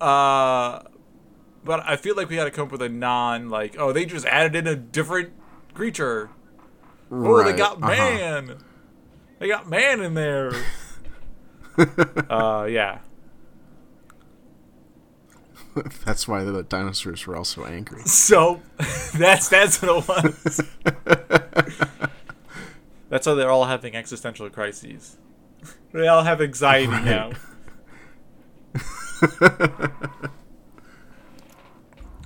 [0.00, 0.82] uh,
[1.64, 4.04] but I feel like we got to come up with a non like oh they
[4.06, 5.32] just added in a different
[5.74, 6.30] creature.
[7.10, 7.88] Oh, they Right, got uh-huh.
[7.88, 8.58] man.
[9.38, 10.52] They got man in there.
[12.30, 12.98] uh, yeah.
[16.04, 18.02] that's why the dinosaurs were also angry.
[18.02, 18.60] So
[19.18, 20.60] that's that's what it was.
[23.08, 25.16] that's why they're all having existential crises.
[25.92, 27.04] They all have anxiety right.
[27.04, 27.30] now.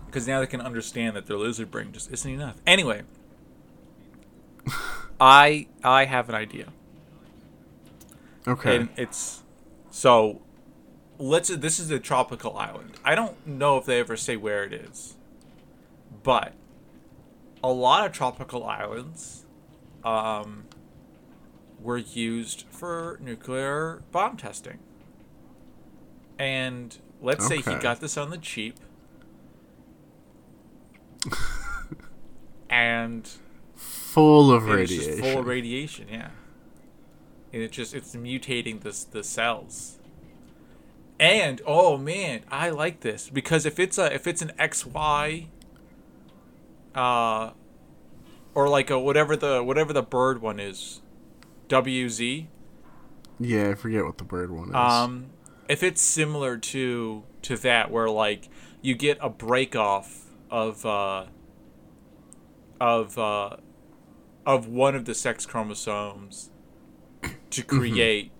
[0.07, 2.57] Because now they can understand that their lizard brain just isn't enough.
[2.67, 3.03] Anyway,
[5.21, 6.67] I I have an idea.
[8.47, 8.77] Okay.
[8.77, 9.43] And it's
[9.91, 10.41] so
[11.19, 12.93] let's this is a tropical island.
[13.05, 15.17] I don't know if they ever say where it is.
[16.23, 16.55] But
[17.63, 19.45] a lot of tropical islands
[20.05, 20.65] um,
[21.81, 24.79] were used for nuclear bomb testing.
[26.39, 27.63] And let's okay.
[27.63, 28.77] say he got this on the cheap.
[32.71, 33.29] and
[34.09, 35.19] full of radiation.
[35.19, 36.31] full of radiation, yeah.
[37.53, 39.99] And it just it's mutating the the cells.
[41.21, 45.47] And oh man, I like this because if it's a if it's an XY
[46.95, 47.51] uh
[48.55, 51.01] or like a whatever the whatever the bird one is,
[51.69, 52.47] WZ.
[53.41, 54.75] Yeah, I forget what the bird one is.
[54.75, 55.27] Um
[55.69, 58.49] if it's similar to to that where like
[58.81, 61.27] you get a break off of uh
[62.81, 63.57] of uh
[64.49, 66.51] of one of the sex chromosomes
[67.51, 67.79] to mm-hmm.
[67.79, 68.33] create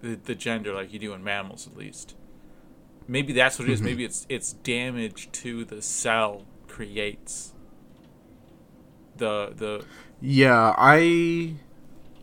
[0.00, 2.14] the, the gender like you do in mammals at least
[3.06, 3.80] maybe that's what it is.
[3.80, 3.86] Mm-hmm.
[3.86, 7.52] Maybe it's it's damage to the cell creates
[9.16, 9.84] the the.
[10.20, 11.54] Yeah, I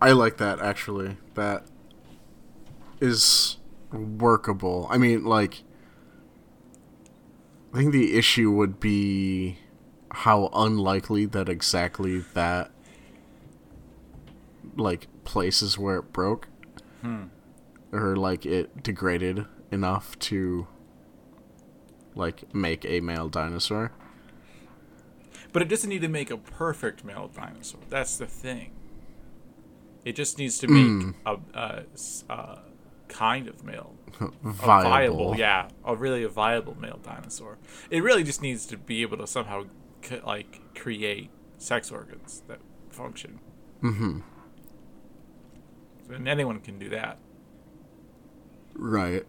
[0.01, 1.17] I like that actually.
[1.35, 1.65] That
[2.99, 3.57] is
[3.91, 4.87] workable.
[4.89, 5.63] I mean, like,
[7.73, 9.57] I think the issue would be
[10.11, 12.71] how unlikely that exactly that
[14.75, 16.47] like places where it broke
[17.01, 17.25] hmm.
[17.91, 20.67] or like it degraded enough to
[22.15, 23.91] like make a male dinosaur.
[25.53, 27.81] But it doesn't need to make a perfect male dinosaur.
[27.89, 28.71] That's the thing.
[30.05, 31.13] It just needs to make mm.
[31.25, 32.59] a, a, a,
[33.07, 33.93] kind of male,
[34.41, 34.89] viable.
[34.89, 37.59] viable, yeah, a really a viable male dinosaur.
[37.91, 39.65] It really just needs to be able to somehow
[40.25, 43.39] like create sex organs that function.
[43.83, 44.19] Mm-hmm.
[46.11, 47.17] And anyone can do that.
[48.73, 49.25] Right.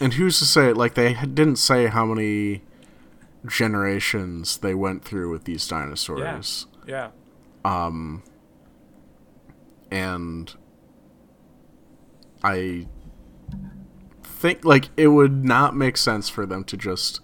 [0.00, 0.72] and who's to say?
[0.72, 2.62] Like they didn't say how many
[3.46, 6.66] generations they went through with these dinosaurs.
[6.86, 7.10] Yeah.
[7.64, 7.82] yeah.
[7.86, 8.22] Um.
[9.90, 10.54] And
[12.42, 12.86] I
[14.22, 17.20] think like it would not make sense for them to just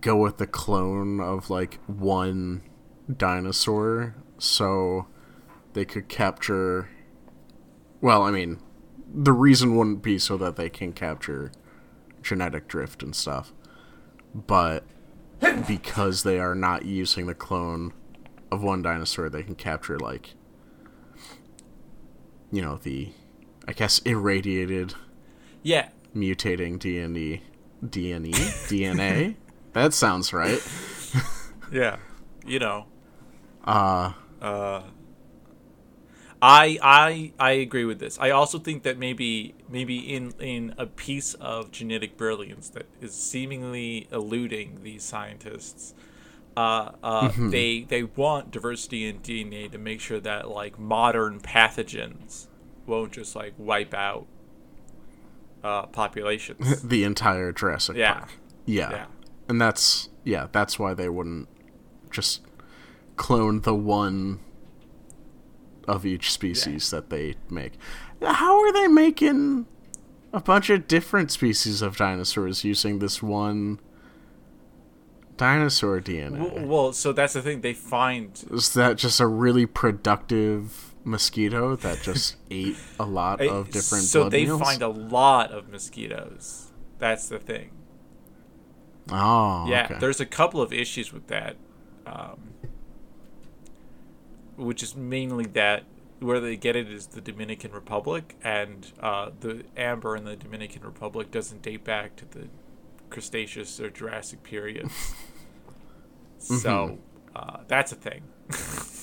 [0.00, 2.62] go with the clone of like one
[3.14, 5.06] dinosaur so
[5.74, 6.88] they could capture
[8.00, 8.58] well i mean
[9.14, 11.52] the reason wouldn't be so that they can capture
[12.24, 13.52] genetic drift and stuff,
[14.34, 14.82] but
[15.68, 17.92] because they are not using the clone
[18.50, 20.34] of one dinosaur, they can capture like
[22.50, 23.12] you know the
[23.68, 24.94] I guess irradiated
[25.62, 25.88] yeah.
[26.14, 27.40] mutating DNA
[27.84, 28.32] DNA
[28.68, 29.36] DNA
[29.72, 30.60] that sounds right.
[31.72, 31.96] Yeah
[32.46, 32.86] you know.
[33.64, 34.82] Uh uh
[36.46, 38.18] I I I agree with this.
[38.20, 43.14] I also think that maybe maybe in in a piece of genetic brilliance that is
[43.14, 45.94] seemingly eluding these scientists,
[46.54, 47.48] uh, uh, mm-hmm.
[47.48, 52.48] they they want diversity in DNA to make sure that like modern pathogens
[52.84, 54.26] won't just like wipe out
[55.62, 56.82] uh, populations.
[56.84, 58.12] the entire Jurassic yeah.
[58.12, 58.32] Park.
[58.66, 58.90] Yeah.
[58.90, 59.06] yeah.
[59.48, 61.48] And that's yeah, that's why they wouldn't
[62.10, 62.42] just
[63.16, 64.40] clone the one
[65.86, 66.98] of each species yeah.
[66.98, 67.74] that they make.
[68.22, 69.66] How are they making
[70.32, 73.80] a bunch of different species of dinosaurs using this one
[75.36, 76.52] dinosaur DNA?
[76.54, 77.60] Well, well, so that's the thing.
[77.60, 83.70] They find is that just a really productive mosquito that just ate a lot of
[83.70, 84.04] different.
[84.04, 84.60] So they meals?
[84.60, 86.72] find a lot of mosquitoes.
[86.98, 87.70] That's the thing.
[89.10, 89.84] Oh, yeah.
[89.84, 89.96] Okay.
[89.98, 91.56] There's a couple of issues with that.
[92.06, 92.54] Um,
[94.56, 95.84] which is mainly that
[96.20, 100.82] where they get it is the Dominican Republic, and uh, the amber in the Dominican
[100.82, 102.48] Republic doesn't date back to the
[103.10, 104.92] Cretaceous or Jurassic periods.
[106.40, 106.56] mm-hmm.
[106.56, 106.98] So
[107.34, 108.22] uh, that's a thing.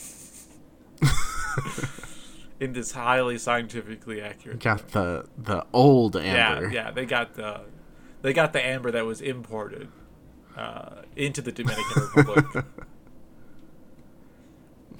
[2.61, 4.59] in this highly scientifically accurate.
[4.59, 6.69] Got the the old amber.
[6.69, 7.61] Yeah, yeah, they got the
[8.21, 9.89] they got the amber that was imported
[10.55, 12.65] uh, into the Dominican Republic.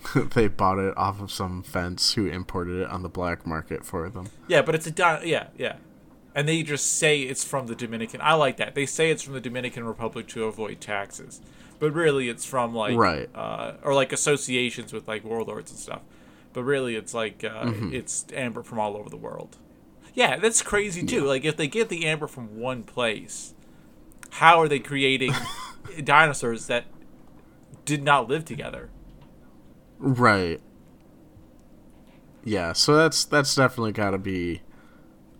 [0.33, 4.09] they bought it off of some fence who imported it on the black market for
[4.09, 4.29] them.
[4.47, 5.75] Yeah, but it's a di- yeah, yeah.
[6.35, 8.21] and they just say it's from the Dominican.
[8.21, 8.75] I like that.
[8.75, 11.41] They say it's from the Dominican Republic to avoid taxes,
[11.79, 13.29] but really it's from like Right.
[13.35, 16.01] uh, or like associations with like warlords and stuff.
[16.53, 19.57] But really, it's like uh, it's amber from all over the world.
[20.13, 21.23] Yeah, that's crazy too.
[21.23, 23.53] Like if they get the amber from one place,
[24.31, 25.33] how are they creating
[26.03, 26.85] dinosaurs that
[27.85, 28.89] did not live together?
[30.01, 30.59] Right.
[32.43, 34.61] Yeah, so that's that's definitely got to be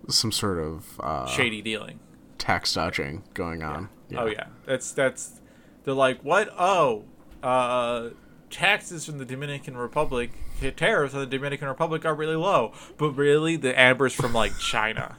[0.08, 2.00] some sort of uh, Shady dealing.
[2.38, 3.90] tax dodging going on.
[4.16, 5.42] Oh yeah, that's that's.
[5.84, 6.50] They're like, what?
[6.60, 7.06] Oh,
[7.42, 8.10] uh,
[8.52, 10.30] taxes from the Dominican Republic,
[10.76, 15.18] tariffs on the Dominican Republic are really low, but really the amber's from like China,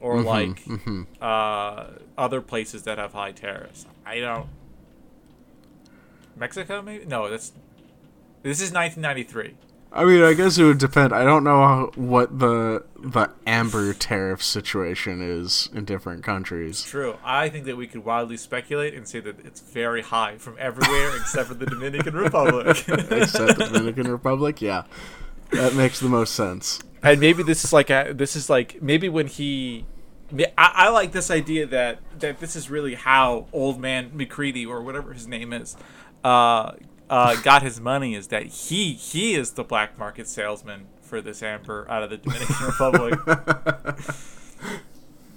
[0.00, 0.62] or like
[1.20, 3.84] uh, other places that have high tariffs.
[4.06, 4.48] I don't.
[6.34, 7.04] Mexico, maybe?
[7.04, 7.52] No, that's.
[8.42, 9.54] This is 1993.
[9.92, 11.12] I mean, I guess it would depend.
[11.12, 16.84] I don't know how, what the the amber tariff situation is in different countries.
[16.84, 17.18] True.
[17.24, 21.16] I think that we could wildly speculate and say that it's very high from everywhere
[21.16, 22.66] except for the Dominican Republic.
[22.88, 24.84] Except the Dominican Republic, yeah,
[25.50, 26.78] that makes the most sense.
[27.02, 29.86] and maybe this is like a, this is like maybe when he
[30.56, 34.82] I, I like this idea that that this is really how old man McCready or
[34.82, 35.76] whatever his name is
[36.22, 36.72] uh,
[37.10, 41.42] uh, got his money is that he he is the black market salesman for this
[41.42, 43.18] amber out of the Dominican Republic.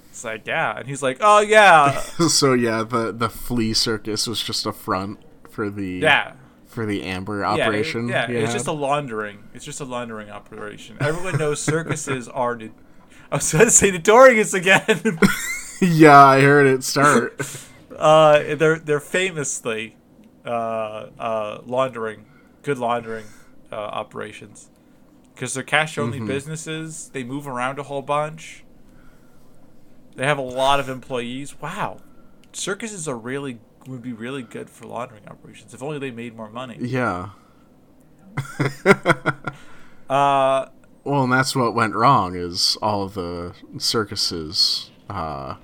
[0.10, 2.00] It's like yeah, and he's like, oh yeah,
[2.30, 5.18] so yeah, the the flea circus was just a front
[5.50, 6.34] for the yeah.
[6.68, 8.10] for the amber Yeah, it- operation.
[8.10, 9.46] yeah, it's just a laundering.
[9.56, 10.98] It's just a laundering operation.
[11.00, 12.60] Everyone knows circuses are.
[13.32, 15.18] I was going to say notorious again.
[15.82, 17.42] yeah, I heard it start.
[17.98, 19.98] Uh, they're they're famously
[20.46, 22.26] laundering,
[22.62, 23.26] good laundering
[23.72, 24.70] uh, operations,
[25.34, 27.10] because they're cash only businesses.
[27.14, 28.64] They move around a whole bunch.
[30.16, 31.60] They have a lot of employees.
[31.60, 31.98] Wow,
[32.52, 36.50] circuses are really would be really good for laundering operations if only they made more
[36.50, 36.78] money.
[36.80, 37.30] yeah.
[40.10, 40.68] Uh,
[41.06, 45.56] Well, and that's what went wrong is all of the circuses uh,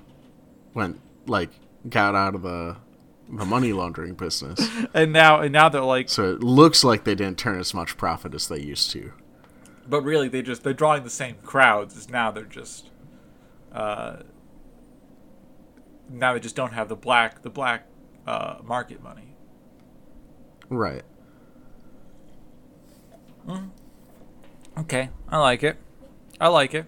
[0.74, 1.50] went like
[1.88, 2.76] got out of the
[3.32, 4.58] the money laundering business.
[4.94, 7.96] and now and now they're like, So it looks like they didn't turn as much
[7.96, 9.12] profit as they used to.
[9.88, 12.90] but really they just they're drawing the same crowds as now they're just
[13.72, 14.16] uh
[16.08, 17.86] now they just don't have the black the black
[18.26, 19.34] uh market money
[20.68, 21.02] Right.
[24.78, 25.76] okay i like it
[26.40, 26.86] i like it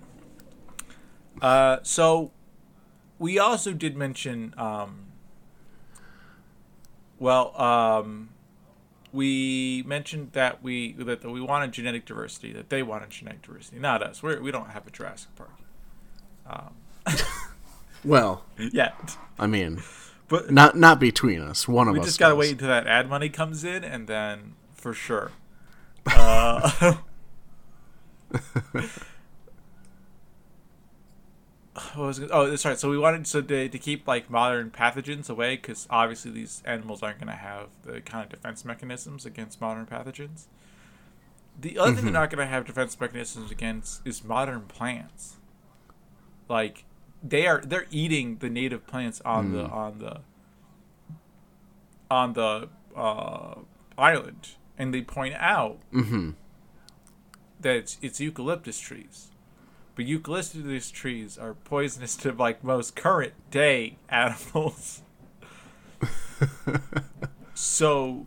[1.40, 2.30] uh so
[3.18, 5.01] we also did mention um
[7.22, 8.28] well um
[9.12, 14.02] we mentioned that we that we wanted genetic diversity that they wanted genetic diversity not
[14.02, 15.50] us We're, we don't have a jurassic park
[18.04, 19.82] Well, yet I mean,
[20.28, 21.68] but not not between us.
[21.68, 22.04] One of we us.
[22.04, 22.40] We just gotta does.
[22.40, 25.32] wait until that ad money comes in, and then for sure.
[26.04, 26.94] Uh,
[31.94, 32.78] what was it- oh, that's right.
[32.78, 37.02] So we wanted so to, to keep like modern pathogens away, because obviously these animals
[37.02, 40.46] aren't gonna have the kind of defense mechanisms against modern pathogens.
[41.60, 45.36] The other thing they're not gonna have defense mechanisms against is modern plants.
[46.48, 46.84] Like
[47.22, 50.20] they are, they're eating the native plants on the on the
[52.10, 53.54] on the uh,
[53.96, 56.34] island, and they point out Mhm.
[57.60, 59.28] that it's, it's eucalyptus trees,
[59.94, 65.02] but eucalyptus trees are poisonous to like most current day animals.
[67.54, 68.26] so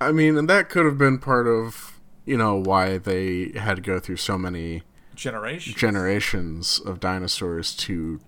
[0.00, 3.82] I mean, and that could have been part of you know why they had to
[3.82, 4.82] go through so many
[5.14, 8.20] generation generations of dinosaurs to,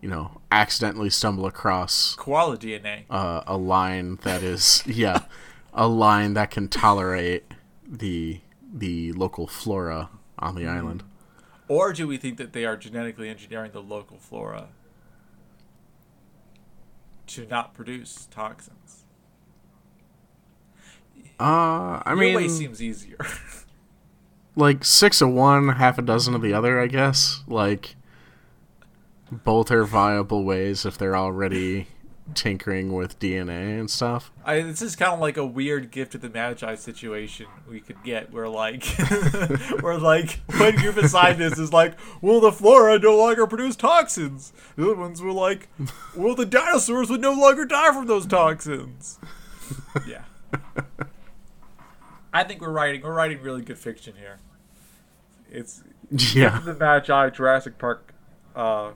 [0.00, 3.04] you know, accidentally stumble across koala DNA.
[3.10, 5.20] uh, a line that is yeah,
[5.72, 7.44] a line that can tolerate
[7.86, 8.40] the
[8.72, 10.08] the local flora
[10.38, 10.76] on the Mm-hmm.
[10.78, 11.02] island.
[11.68, 14.68] Or do we think that they are genetically engineering the local flora
[17.28, 19.04] to not produce toxins?
[21.40, 23.18] Uh, I Your mean, way seems easier.
[24.56, 27.42] like six of one, half a dozen of the other, I guess.
[27.48, 27.96] Like,
[29.30, 31.88] both are viable ways if they're already
[32.32, 34.32] tinkering with DNA and stuff.
[34.44, 38.02] I, this is kind of like a weird gift of the magi situation we could
[38.02, 38.84] get, where like,
[39.80, 44.52] where like one group of scientists is like, "Well, the flora no longer produce toxins."
[44.76, 45.68] The other ones were like,
[46.16, 49.18] "Well, the dinosaurs would no longer die from those toxins."
[50.06, 50.24] Yeah,
[52.32, 54.38] I think we're writing we're writing really good fiction here.
[55.50, 55.82] It's
[56.34, 56.58] Yeah.
[56.60, 58.12] the Magi Jurassic Park
[58.56, 58.92] uh,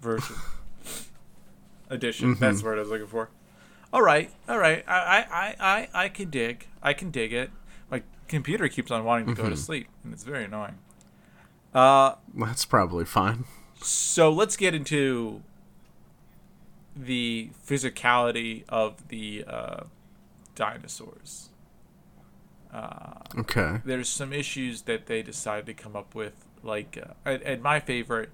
[0.00, 0.36] version
[1.90, 2.32] edition.
[2.34, 2.40] Mm-hmm.
[2.44, 3.30] That's the word I was looking for.
[3.92, 4.82] All right, all right.
[4.88, 6.66] I, I, I, I can dig.
[6.82, 7.50] I can dig it.
[7.90, 9.52] My computer keeps on wanting to go Mm-hmm.
[9.52, 10.78] to sleep, and it's very annoying.
[11.72, 13.44] Uh, That's probably fine.
[13.80, 15.42] so let's get into
[16.96, 19.82] the physicality of the uh,
[20.54, 21.50] dinosaurs.
[22.72, 23.80] Uh, Okay.
[23.84, 27.78] there's some issues that they decided to come up with, like, uh, and, and my
[27.80, 28.30] favorite,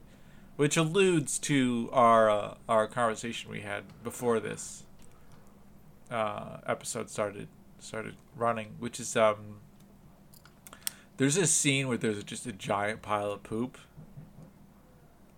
[0.60, 4.84] which alludes to our uh, our conversation we had before this
[6.10, 7.48] uh, episode started
[7.78, 9.60] started running, which is um.
[11.16, 13.78] There's this scene where there's just a giant pile of poop.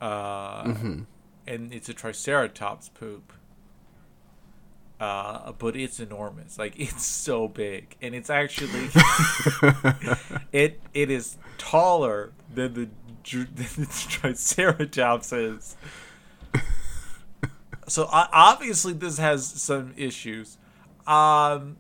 [0.01, 1.07] Uh, Mhm.
[1.47, 3.33] and it's a triceratops poop.
[5.01, 6.59] Uh, but it's enormous.
[6.59, 8.91] Like it's so big, and it's actually
[10.53, 13.02] it it is taller than the, dr- than the
[14.09, 15.77] triceratops is.
[17.89, 20.57] So obviously this has some issues.
[21.07, 21.77] Um,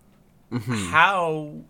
[0.51, 1.63] how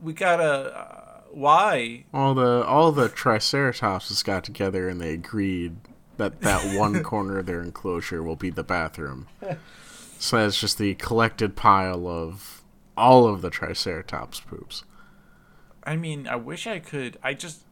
[0.00, 5.76] we gotta uh, why all the all the triceratopses got together and they agreed
[6.16, 9.28] that that one corner of their enclosure will be the bathroom.
[10.18, 12.62] So that's just the collected pile of
[12.96, 14.82] all of the triceratops poops.
[15.88, 17.16] I mean, I wish I could.
[17.22, 17.62] I just,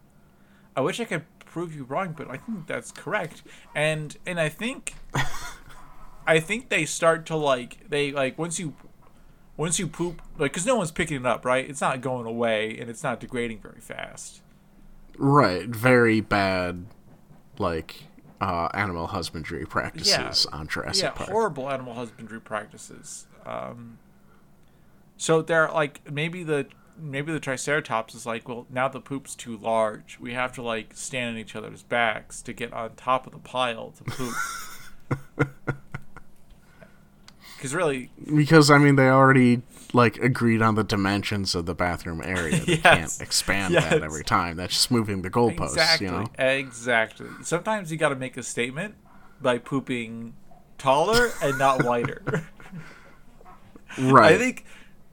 [0.75, 3.43] I wish I could prove you wrong, but I think that's correct.
[3.75, 4.95] And and I think,
[6.27, 8.75] I think they start to like they like once you,
[9.59, 11.69] once you poop like because no one's picking it up, right?
[11.69, 14.41] It's not going away and it's not degrading very fast.
[15.19, 16.87] Right, very bad,
[17.59, 18.05] like
[18.41, 21.29] uh, animal husbandry practices on Jurassic yeah, Park.
[21.29, 23.27] horrible animal husbandry practices.
[23.45, 23.99] Um,
[25.19, 26.67] so they're like maybe the
[26.99, 30.19] maybe the Triceratops is like, well, now the poop's too large.
[30.21, 33.39] We have to like stand on each other's backs to get on top of the
[33.39, 34.35] pile to poop.
[37.57, 39.63] Because really, Because I mean, they already
[39.95, 42.61] like agreed on the dimensions of the bathroom area.
[42.67, 42.83] They Yes.
[42.83, 43.85] can't expand Yes.
[43.91, 44.57] that every time.
[44.59, 45.71] That's just moving the goalposts.
[45.73, 46.27] exactly, You know.
[46.39, 47.29] exactly.
[47.43, 48.95] Sometimes you got to make a statement
[49.41, 50.35] by pooping
[50.77, 52.23] taller and not wider.
[53.99, 54.35] Right.
[54.35, 54.65] I think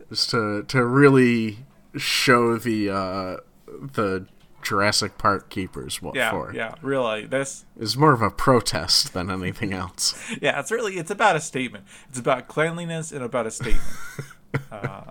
[0.10, 1.60] just to to really
[1.96, 3.38] show the uh,
[3.68, 4.28] the
[4.64, 6.54] Jurassic Park keepers what yeah, for.
[6.54, 7.26] yeah, really.
[7.26, 10.16] This is more of a protest than anything else.
[10.42, 11.86] yeah, it's really it's about a statement.
[12.10, 13.84] It's about cleanliness and about a statement.
[14.72, 15.02] uh,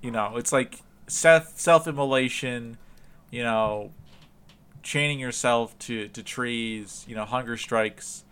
[0.00, 2.78] you know, it's like self self immolation.
[3.30, 3.92] You know,
[4.82, 7.04] chaining yourself to to trees.
[7.08, 8.24] You know, hunger strikes.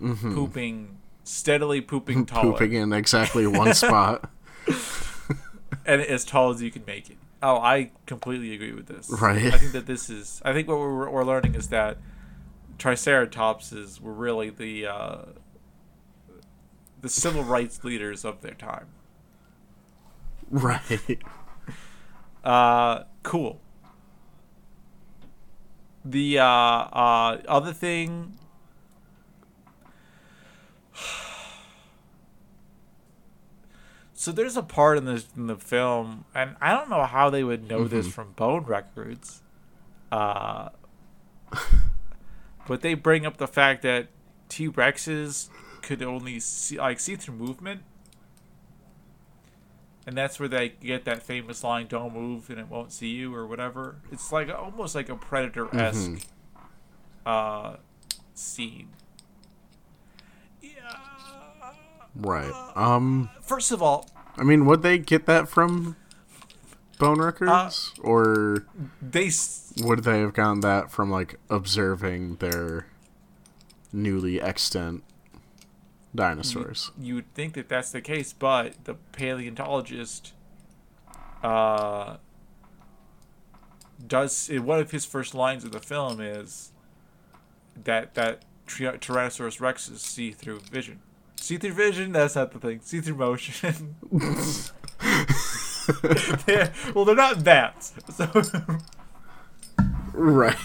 [0.00, 4.28] Pooping steadily, pooping taller, Pooping in exactly one spot.
[5.86, 7.16] and as tall as you can make it.
[7.42, 9.10] Oh, I completely agree with this.
[9.10, 9.52] Right.
[9.52, 10.40] I think that this is.
[10.44, 11.98] I think what we're, we're learning is that
[12.78, 15.18] Triceratopses were really the uh,
[17.00, 18.86] the civil rights leaders of their time.
[20.50, 21.20] Right.
[22.44, 23.60] Uh, cool.
[26.04, 28.36] The uh, uh, other thing.
[34.22, 37.42] So there's a part in this in the film, and I don't know how they
[37.42, 39.42] would know this from bone records.
[40.12, 40.68] Uh,
[42.68, 44.10] but they bring up the fact that
[44.48, 45.48] T Rexes
[45.82, 47.82] could only see like see through movement,
[50.06, 53.34] and that's where they get that famous line "Don't move and it won't see you"
[53.34, 53.96] or whatever.
[54.12, 56.28] It's like almost like a predator esque
[57.26, 57.74] uh,
[58.34, 58.90] scene.
[60.60, 60.70] Yeah.
[62.14, 62.52] Right.
[62.76, 63.30] Um.
[63.42, 65.96] First of all, I mean, would they get that from
[66.98, 68.66] Bone Records, Uh, or
[69.00, 72.86] they s- would they have gotten that from like observing their
[73.92, 75.02] newly extant
[76.14, 76.90] dinosaurs?
[76.98, 80.32] you would think that that's the case, but the paleontologist
[81.42, 82.16] uh,
[84.06, 86.72] does one of his first lines of the film is
[87.84, 91.00] that that Tyrannosaurus Rexes see through vision.
[91.42, 92.12] See through vision?
[92.12, 92.80] That's not the thing.
[92.82, 93.96] See through motion.
[96.46, 97.92] They're- well, they're not bats.
[98.14, 98.30] So,
[100.12, 100.56] Right.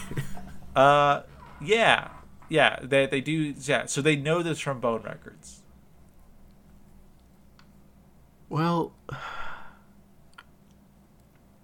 [0.76, 1.22] uh,
[1.60, 2.10] yeah,
[2.50, 3.56] yeah, they they do.
[3.60, 5.62] Yeah, so they know this from bone records.
[8.50, 8.94] Well,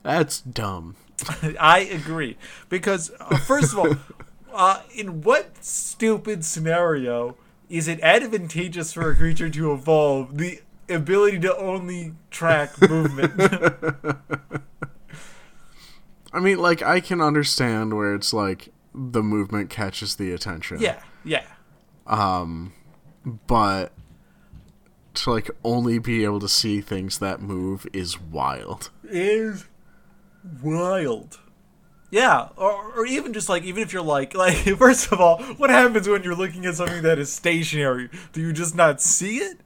[0.02, 0.96] that's dumb.
[1.60, 2.38] I agree
[2.70, 3.96] because uh, first of all,
[4.54, 7.36] uh, in what stupid scenario
[7.74, 13.34] is it advantageous for a creature to evolve the ability to only track movement?
[16.32, 20.80] I mean, like I can understand where it's like the movement catches the attention.
[20.82, 21.46] Yeah, yeah.
[22.06, 22.74] Um,
[23.48, 23.92] But
[25.16, 28.92] to like only be able to see things that move is wild.
[29.04, 29.66] Is
[30.62, 31.40] wild.
[32.14, 35.72] Yeah, or, or even just like even if you're like like first of all, what
[35.72, 38.08] happens when you're looking at something that is stationary?
[38.34, 39.58] Do you just not see it?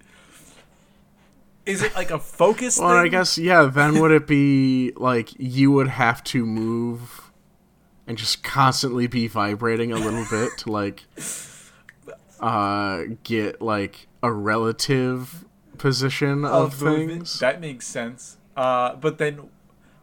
[1.66, 2.98] Is it like a focus Well, thing?
[3.00, 3.66] I guess yeah.
[3.66, 7.32] Then would it be like you would have to move
[8.08, 11.04] and just constantly be vibrating a little bit to like
[12.40, 15.44] uh get like a relative
[15.78, 17.10] position of, of movement.
[17.10, 17.40] things?
[17.42, 18.38] That makes sense.
[18.56, 19.50] Uh, but then,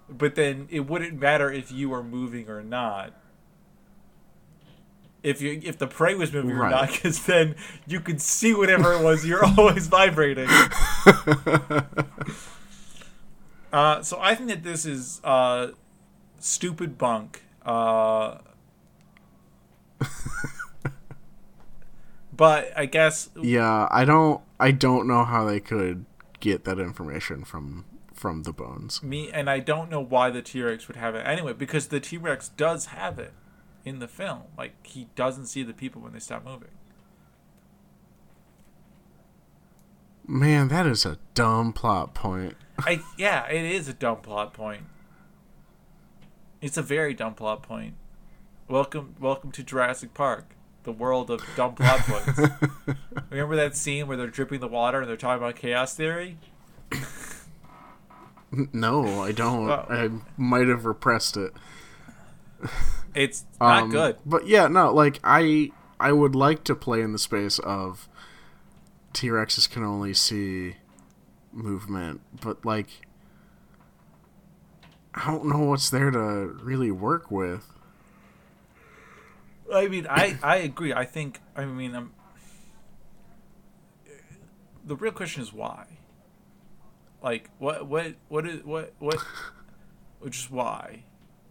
[0.09, 3.13] but then it wouldn't matter if you were moving or not.
[5.23, 7.55] If you if the prey was moving or not, because then
[7.87, 9.25] you could see whatever it was.
[9.25, 10.49] You're always vibrating.
[13.73, 15.69] uh, so I think that this is uh,
[16.39, 17.43] stupid bunk.
[17.65, 18.37] Uh,
[22.37, 26.05] but I guess Yeah, I don't I don't know how they could
[26.41, 27.85] get that information from
[28.25, 29.03] from the bones.
[29.03, 32.01] me and I don't know why the T Rex would have it anyway, because the
[32.01, 33.35] T Rex does have it
[33.85, 34.45] in the film.
[34.57, 36.71] Like he doesn't see the people when they stop moving.
[40.27, 42.57] Man, that is a dumb plot point.
[42.79, 44.85] I yeah, it is a dumb plot point.
[46.63, 47.93] It's a very dumb plot point.
[48.69, 50.55] Welcome welcome to Jurassic Park,
[50.85, 52.41] the world of dumb plot points.
[53.29, 56.39] Remember that scene where they're dripping the water and they're talking about chaos theory?
[58.73, 59.71] No, I don't.
[59.71, 61.53] I might have repressed it.
[63.15, 64.17] It's not Um, good.
[64.27, 68.09] But yeah, no, like I I would like to play in the space of
[69.13, 70.77] T Rexes can only see
[71.53, 73.07] movement, but like
[75.15, 76.19] I don't know what's there to
[76.63, 77.71] really work with.
[79.73, 80.93] I mean, I I agree.
[80.93, 82.13] I think I mean, I'm,
[84.85, 85.87] the real question is why.
[87.25, 89.19] Like, what what what is what what?
[90.29, 91.05] Just why,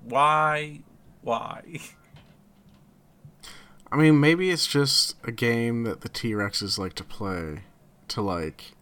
[0.03, 0.81] why,
[1.21, 1.63] why?
[3.91, 7.61] I mean, maybe it's just a game that the T Rexes like to play
[8.09, 8.73] to like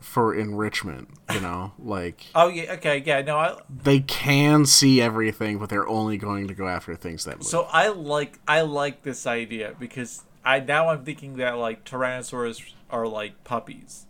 [0.00, 1.72] for enrichment, you know?
[1.78, 3.22] Like Oh yeah, okay, yeah.
[3.22, 7.38] No, I they can see everything, but they're only going to go after things that
[7.38, 7.46] move.
[7.46, 12.72] so I like I like this idea because I now I'm thinking that like tyrannosaurs
[12.90, 14.06] are like puppies,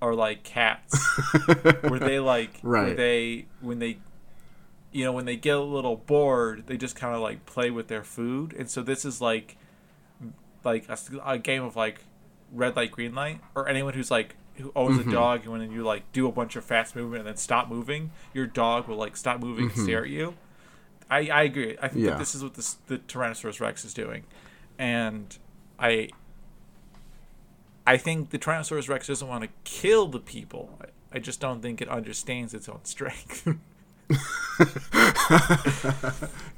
[0.00, 0.98] or like cats.
[1.82, 2.96] where they like where Right.
[2.96, 3.98] they when they
[4.92, 7.88] you know when they get a little bored they just kind of like play with
[7.88, 8.54] their food?
[8.58, 9.56] And so this is like
[10.64, 12.00] like a, a game of like
[12.52, 13.40] red light green light?
[13.54, 15.12] Or anyone who's like who owns a mm-hmm.
[15.12, 18.10] dog and when you like do a bunch of fast movement and then stop moving
[18.34, 19.84] your dog will like stop moving and mm-hmm.
[19.84, 20.34] stare at you?
[21.10, 21.76] I i agree.
[21.80, 22.10] I think Yeah.
[22.12, 24.24] that this is what this, the tyrannosaurus rex is doing.
[24.78, 25.36] And
[25.78, 26.08] i
[27.88, 30.78] I think the Tyrannosaurus Rex doesn't want to kill the people.
[31.10, 33.48] I, just don't think it understands its own strength.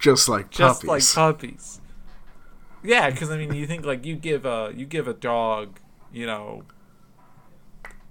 [0.00, 0.88] just like just puppies.
[0.88, 1.80] like puppies.
[2.82, 5.78] Yeah, because I mean, you think like you give a you give a dog,
[6.12, 6.64] you know,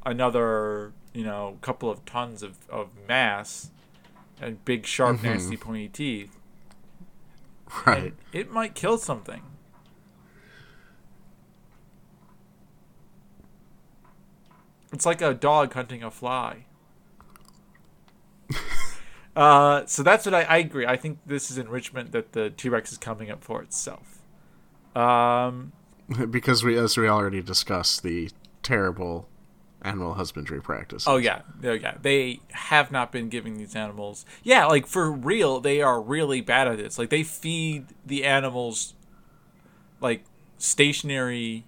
[0.06, 3.72] another you know couple of tons of of mass
[4.42, 5.26] and big sharp Mm-hmm.
[5.28, 6.38] nasty pointy teeth,
[7.86, 8.04] right.
[8.06, 9.42] it, it might kill something.
[14.92, 16.66] It's like a dog hunting a fly.
[19.36, 20.86] uh, so that's what I, I agree.
[20.86, 24.22] I think this is enrichment that the T Rex is coming up for itself.
[24.96, 25.74] Um,
[26.30, 28.30] because we, as we already discussed, the
[28.64, 29.28] terrible
[29.82, 31.08] animal husbandry practice.
[31.08, 31.98] oh yeah, oh yeah.
[32.02, 34.26] They have not been giving these animals.
[34.44, 36.98] Yeah, like for real, they are really bad at this.
[36.98, 38.96] Like they feed the animals,
[40.02, 40.24] like
[40.58, 41.66] stationary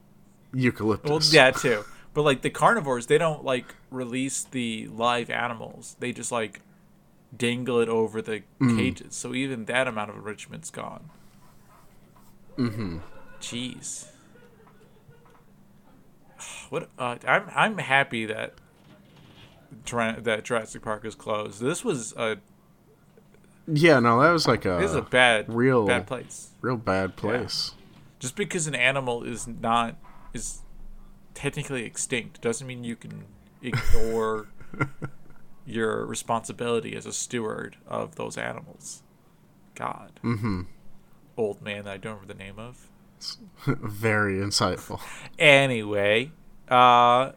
[0.54, 1.10] eucalyptus.
[1.10, 1.86] Well, yeah, too.
[2.14, 5.96] But like the carnivores, they don't like release the live animals.
[6.00, 6.62] They just like
[7.36, 9.16] dangle it over the cages.
[9.16, 11.10] So even that amount of enrichment's gone.
[12.58, 12.98] Mm-hmm.
[13.40, 14.08] Jeez.
[16.70, 16.90] What?
[16.98, 18.56] Uh, I'm I'm happy that
[19.86, 21.62] that Jurassic Park is closed.
[21.62, 22.38] This was a
[23.68, 26.50] Yeah, no, that was like a, this is a bad real- bad place.
[26.62, 27.74] real bad place.
[28.20, 29.96] Just because an animal is not
[30.34, 30.60] is
[31.34, 33.26] technically extinct doesn't mean you can
[33.62, 34.48] ignore
[35.66, 39.04] your responsibility as a steward of those animals.
[39.76, 40.20] God.
[40.24, 40.64] Mm-hmm.
[41.38, 42.88] Old man that I don't remember the name of.
[43.66, 45.00] Very insightful.
[45.38, 46.32] Anyway,
[46.70, 47.32] uh,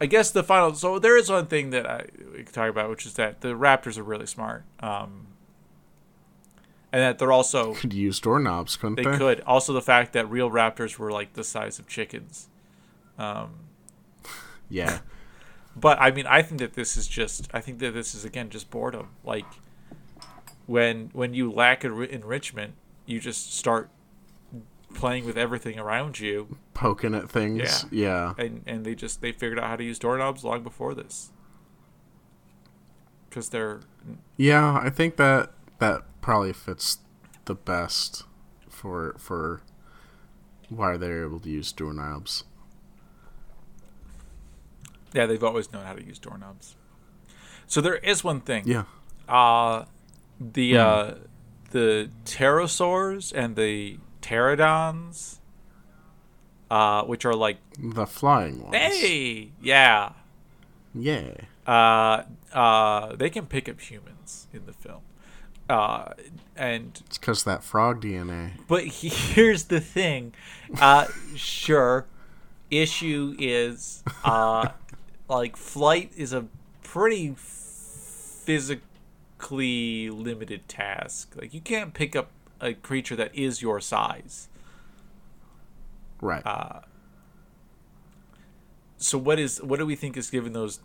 [0.00, 0.74] I guess the final.
[0.74, 3.48] So there is one thing that I we can talk about, which is that the
[3.48, 4.64] Raptors are really smart.
[4.80, 5.28] Um,
[6.92, 9.16] and that they're also could use doorknobs, couldn't they, they?
[9.16, 9.40] could.
[9.42, 12.47] Also, the fact that real raptors were like the size of chickens.
[13.18, 13.50] Um,
[14.70, 15.00] Yeah.
[15.76, 17.48] but I mean, I think that this is just.
[17.54, 19.08] I think that this is again just boredom.
[19.24, 19.46] Like
[20.66, 22.74] when when you lack enri- enrichment,
[23.06, 23.90] you just start
[24.94, 27.84] playing with everything around you, Poking at things.
[27.90, 28.34] Yeah.
[28.36, 28.44] Yeah.
[28.44, 31.30] and and they just they figured out how to use doorknobs long before this.
[33.28, 33.80] Because they're
[34.36, 36.98] Yeah, I think that that probably fits
[37.44, 38.24] the best
[38.68, 39.62] for for
[40.68, 42.44] why they're able to use doorknobs.
[45.12, 46.76] Yeah they've always known how to use doorknobs.
[47.66, 48.64] So there is one thing.
[48.66, 48.84] Yeah.
[49.28, 49.84] Uh
[50.40, 51.14] the uh
[51.70, 55.38] the pterosaurs and the pterodons
[56.70, 58.74] uh which are like The flying ones.
[58.76, 60.12] hey yeah
[60.94, 61.32] Yeah.
[61.66, 65.00] uh uh they can pick up humans in the film
[65.68, 66.12] uh
[66.56, 68.52] and It's because that frog DNA.
[68.66, 70.34] but here's the thing
[70.80, 71.06] uh
[71.36, 72.06] sure
[72.70, 74.68] issue is uh
[75.28, 76.46] like flight is a
[76.82, 78.80] pretty physically
[80.10, 84.48] limited task like you can't pick up a creature that is your size
[86.20, 86.44] Right.
[86.44, 86.80] Uh,
[88.96, 90.80] so what is what do we think is giving those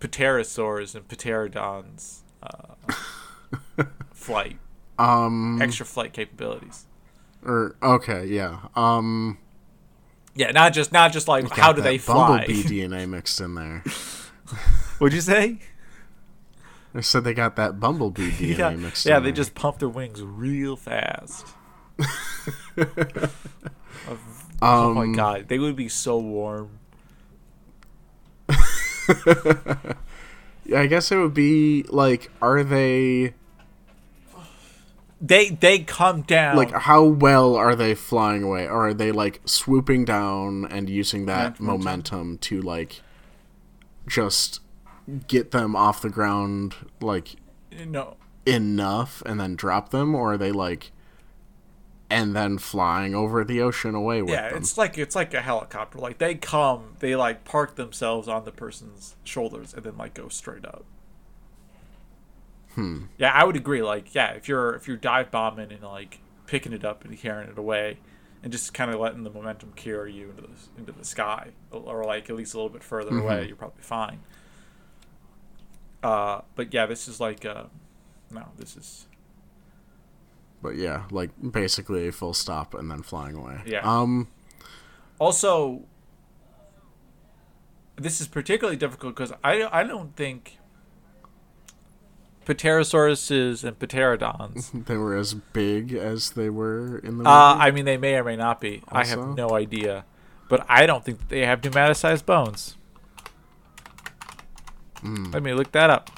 [0.00, 2.74] pterosaurs and pterodons uh,
[4.12, 4.58] flight
[4.98, 5.60] um.
[5.60, 6.86] extra flight capabilities
[7.44, 8.24] Or okay.
[8.26, 8.60] Yeah.
[8.74, 9.38] Um.
[10.36, 13.54] Yeah not just not just like how do they that fly Bumblebee DNA mixed in
[13.56, 13.82] there.
[14.98, 15.58] what'd you say
[16.94, 19.36] I said they got that bumblebee DNA yeah, mixed yeah in they there.
[19.36, 21.46] just pump their wings real fast
[24.62, 26.70] oh Um, my god they would be so warm
[30.68, 33.34] Yeah, I guess it would be like, are they
[35.20, 38.66] they they come down like how well are they flying away?
[38.66, 41.66] Or are they like swooping down and using that Momentum.
[41.66, 43.02] momentum to like
[44.06, 44.60] just
[45.26, 47.36] get them off the ground like
[47.86, 50.92] no enough and then drop them, or are they like
[52.08, 54.58] and then flying over the ocean away with yeah them?
[54.58, 58.52] it's like it's like a helicopter like they come they like park themselves on the
[58.52, 60.84] person's shoulders and then like go straight up
[62.76, 63.06] Hmm.
[63.18, 66.72] yeah i would agree like yeah if you're if you're dive bombing and like picking
[66.72, 67.98] it up and carrying it away
[68.42, 70.48] and just kind of letting the momentum carry you into the
[70.78, 73.22] into the sky or like at least a little bit further Mhm.
[73.22, 74.20] away you're probably fine
[76.02, 77.64] uh but yeah this is like uh
[78.30, 79.06] no this is
[80.62, 83.60] But yeah, like basically a full stop and then flying away.
[83.66, 83.80] Yeah.
[83.84, 84.26] Um.
[85.18, 85.82] Also,
[87.96, 90.58] this is particularly difficult because I, I don't think
[92.46, 94.70] Pterosauruses and Pterodons.
[94.86, 97.26] They were as big as they were in the movie.
[97.28, 98.82] Uh, I mean, they may or may not be.
[98.88, 100.04] I have no idea,
[100.48, 102.76] but I don't think they have pneumaticized bones.
[105.02, 105.34] Mm.
[105.34, 106.10] Let me look that up.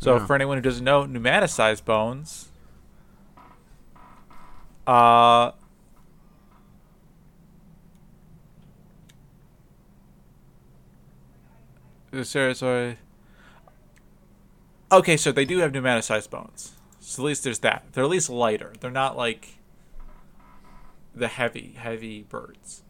[0.00, 0.26] So, Yeah.
[0.26, 2.48] for anyone who doesn't know, pneumaticized bones.
[4.86, 5.52] Uh.
[12.22, 12.98] Sorry, sorry.
[14.90, 16.72] Okay, so they do have pneumaticized bones.
[17.00, 17.84] So at least there's that.
[17.92, 18.72] They're at least lighter.
[18.80, 19.58] They're not like
[21.14, 22.82] the heavy, heavy birds.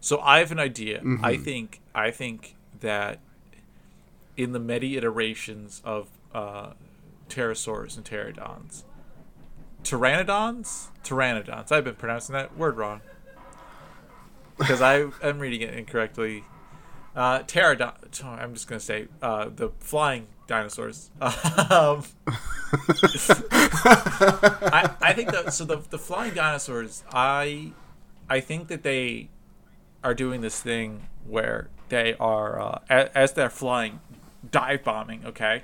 [0.00, 0.98] So I have an idea.
[1.22, 1.44] I Mhm.
[1.44, 3.20] think I think that
[4.36, 6.72] in the many iterations of uh,
[7.28, 8.84] pterosaurs and pterodons,
[9.84, 11.70] pteranodons, pteranodons.
[11.70, 13.00] I've been pronouncing that word wrong
[14.58, 16.44] because I am reading it incorrectly.
[17.14, 17.94] Uh, pterodon.
[18.24, 21.10] I'm just gonna say uh, the flying dinosaurs.
[21.20, 22.04] um,
[23.80, 27.04] I, I think that so the the flying dinosaurs.
[27.12, 27.72] I
[28.28, 29.28] I think that they
[30.04, 34.00] are doing this thing where they are uh, as, as they're flying,
[34.50, 35.24] dive bombing.
[35.26, 35.62] Okay,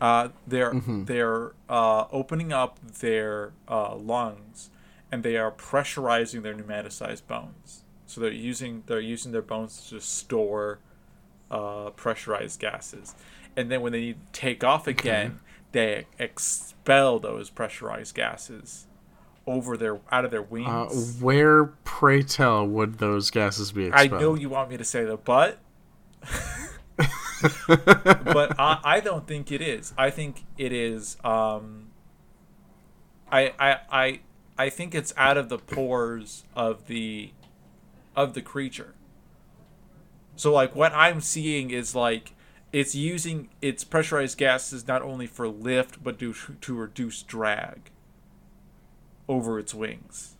[0.00, 4.70] uh, they're they're uh, opening up their uh, lungs
[5.12, 7.82] and they are pressurizing their pneumaticized bones.
[8.06, 10.78] So they're using they're using their bones to store
[11.50, 13.14] uh, pressurized gases,
[13.56, 15.40] and then when they need to take off again,
[15.72, 18.86] they expel those pressurized gases
[19.46, 20.46] over their out of their Uh,
[20.88, 21.20] wings.
[21.20, 24.12] where, pray tell, would those gases be Expelled?
[24.14, 25.58] I know you want me to say the but,
[28.24, 29.92] but I, I don't think it is.
[29.96, 31.16] I think it is.
[31.24, 31.88] Um,
[33.32, 34.20] I, I I
[34.58, 37.30] I think it's out of the pores of the
[38.14, 38.94] of the creature.
[40.36, 42.34] So like what I'm seeing is like
[42.72, 47.90] it's using its pressurized gases not only for lift but to to reduce drag
[49.28, 50.36] over its wings.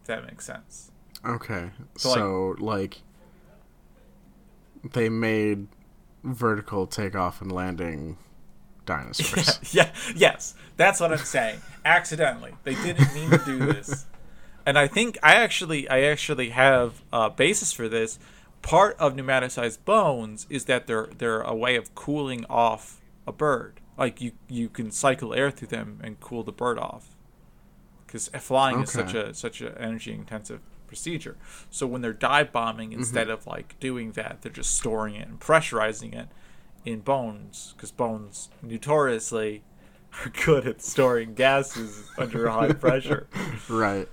[0.00, 0.90] If that makes sense.
[1.24, 1.70] Okay.
[1.96, 3.00] So, so like,
[4.82, 5.68] like, they made
[6.24, 8.18] vertical takeoff and landing
[8.86, 9.60] dinosaurs.
[9.72, 10.54] Yeah, yeah, yes.
[10.76, 11.60] That's what I'm saying.
[11.84, 12.54] Accidentally.
[12.64, 14.06] They didn't mean to do this.
[14.64, 18.20] And I think I actually I actually have a basis for this.
[18.62, 23.80] Part of pneumaticized bones is that they're they're a way of cooling off a bird.
[23.98, 27.16] Like you you can cycle air through them and cool the bird off.
[28.06, 28.84] Cuz flying okay.
[28.84, 31.36] is such a such an energy intensive procedure.
[31.70, 33.00] So when they're dive bombing, mm-hmm.
[33.00, 33.32] instead mm-hmm.
[33.32, 36.28] of like doing that, they're just storing it and pressurizing it
[36.84, 39.62] in bones, because bones notoriously
[40.24, 43.26] are good at storing gases under high pressure.
[43.68, 44.08] Right.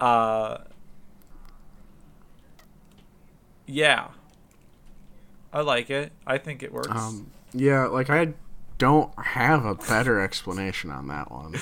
[0.00, 0.58] Uh.
[3.66, 4.08] Yeah.
[5.52, 6.12] I like it.
[6.26, 6.88] I think it works.
[6.90, 8.34] Um, yeah, like I
[8.78, 11.54] don't have a better explanation on that one.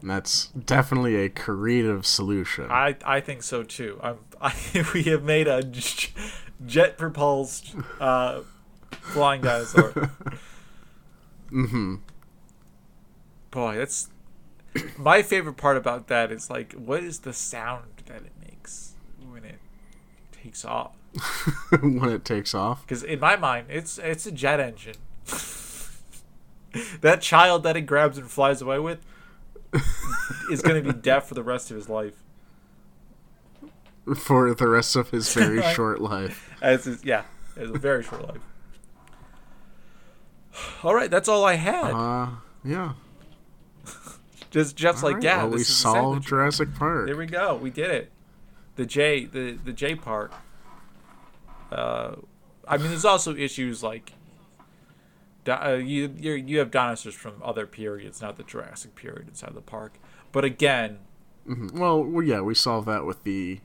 [0.00, 2.66] And that's definitely a creative solution.
[2.70, 3.98] I I think so too.
[4.02, 4.54] I'm, I
[4.92, 5.62] we have made a
[6.66, 8.42] jet propulsed uh,
[8.90, 9.90] flying dinosaur.
[11.50, 11.96] mm-hmm.
[13.50, 14.08] Boy, that's
[14.96, 18.94] my favorite part about that is like, what is the sound that it makes
[19.28, 19.58] when it
[20.44, 20.92] takes off?
[21.80, 22.82] when it takes off?
[22.82, 24.96] Because in my mind, it's it's a jet engine.
[27.00, 28.98] that child that it grabs and flies away with
[30.50, 32.14] is going to be deaf for the rest of his life.
[34.16, 36.50] For the rest of his very short life.
[36.60, 37.22] As his, yeah,
[37.56, 38.42] it's a very short life.
[40.84, 41.90] All right, that's all I had.
[41.90, 42.28] Uh,
[42.62, 42.92] yeah.
[44.50, 45.24] just just all like right.
[45.24, 47.06] yeah, well, we solved Jurassic Park.
[47.06, 47.56] There we go.
[47.56, 48.12] We did it.
[48.76, 50.32] The J the the J part.
[51.70, 52.16] Uh,
[52.66, 54.12] I mean, there's also issues like
[55.48, 59.60] uh, you you you have dinosaurs from other periods, not the Jurassic period inside the
[59.60, 59.94] park.
[60.32, 60.98] But again,
[61.48, 61.78] mm-hmm.
[61.78, 63.60] well, well, yeah, we solved that with the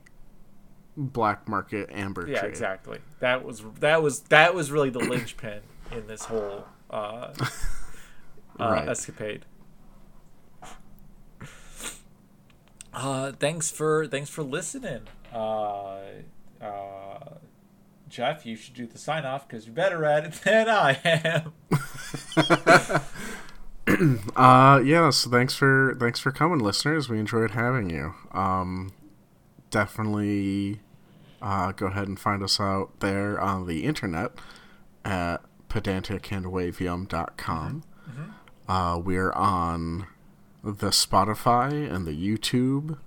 [0.98, 2.28] black market amber.
[2.28, 3.00] Yeah, exactly.
[3.20, 7.34] That was that was that was really the linchpin in this whole uh,
[8.60, 9.46] uh, escapade.
[12.94, 15.02] Uh, thanks for thanks for listening.
[15.34, 15.98] Uh,
[16.62, 17.36] uh,
[18.08, 21.54] Jeff, you should do the sign off because you're better at it than I am.
[24.36, 25.10] uh, yeah.
[25.12, 27.10] So thanks for thanks for coming, listeners.
[27.10, 28.14] We enjoyed having you.
[28.32, 28.92] Um,
[29.70, 30.82] definitely,
[31.42, 34.32] uh, go ahead and find us out there on the internet
[35.06, 35.38] at
[35.70, 37.84] pedanticandwavium.com.
[38.10, 38.22] Mm-hmm.
[38.22, 38.32] mm-hmm.
[38.68, 40.06] Uh, we're on
[40.64, 42.98] the Spotify and the YouTube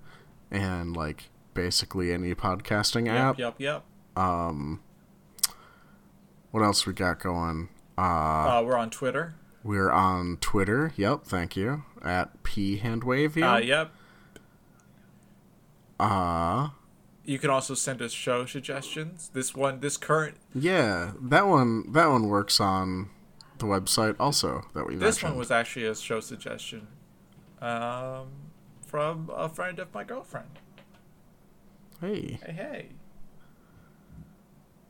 [0.50, 3.38] and like basically any podcasting yep, app.
[3.38, 3.84] Yep, yep.
[4.16, 4.80] Um,
[6.50, 7.68] what else we got going?
[7.96, 9.34] Uh, uh, we're on Twitter.
[9.62, 10.92] We're on Twitter.
[10.96, 11.84] Yep, thank you.
[12.02, 13.56] At P Handwavium.
[13.56, 13.90] Uh, yep.
[16.00, 16.70] Uh
[17.24, 19.30] you can also send us show suggestions.
[19.32, 20.36] This one, this current.
[20.54, 21.92] Yeah, that one.
[21.92, 23.10] That one works on
[23.58, 24.94] the website also that we.
[24.94, 25.32] This mentioned.
[25.32, 26.88] one was actually a show suggestion,
[27.62, 28.28] um,
[28.84, 30.58] from a friend of my girlfriend.
[32.00, 32.38] Hey.
[32.44, 32.86] Hey hey.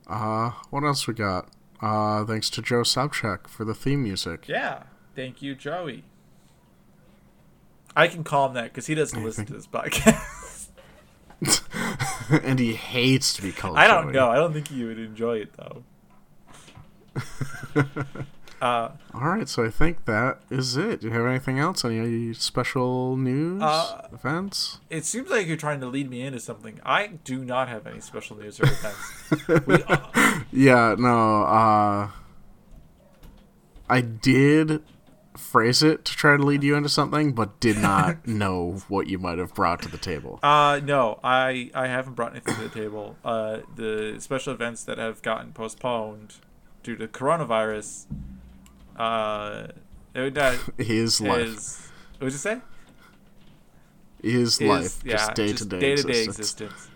[0.07, 1.49] Uh, what else we got?
[1.81, 4.47] Uh, thanks to Joe Sobchak for the theme music.
[4.47, 4.83] Yeah,
[5.15, 6.03] thank you, Joey.
[7.95, 10.67] I can call him that because he doesn't listen to this podcast.
[12.43, 13.77] and he hates to be called.
[13.77, 14.13] I don't Joey.
[14.13, 14.29] know.
[14.29, 15.83] I don't think he would enjoy it though.
[18.63, 21.01] uh, All right, so I think that is it.
[21.01, 21.83] Do you have anything else?
[21.83, 24.79] Any special news uh, events?
[24.89, 26.79] It seems like you're trying to lead me into something.
[26.85, 29.67] I do not have any special news or events.
[29.67, 31.43] we, uh, yeah, no.
[31.43, 32.11] Uh,
[33.89, 34.81] I did
[35.37, 39.19] phrase it to try to lead you into something, but did not know what you
[39.19, 40.39] might have brought to the table.
[40.41, 43.17] Uh, no, I I haven't brought anything to the table.
[43.25, 46.35] Uh, the special events that have gotten postponed
[46.81, 48.05] due to coronavirus.
[48.97, 49.67] Uh,
[50.13, 51.91] it, uh, his life.
[52.19, 52.61] what did you say?
[54.21, 56.89] His, life, yeah, just day to day, day existence.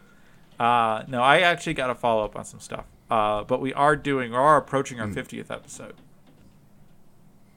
[0.59, 2.85] Uh, no, I actually got to follow up on some stuff.
[3.09, 5.15] Uh, but we are doing, we are approaching our mm.
[5.15, 5.95] 50th episode.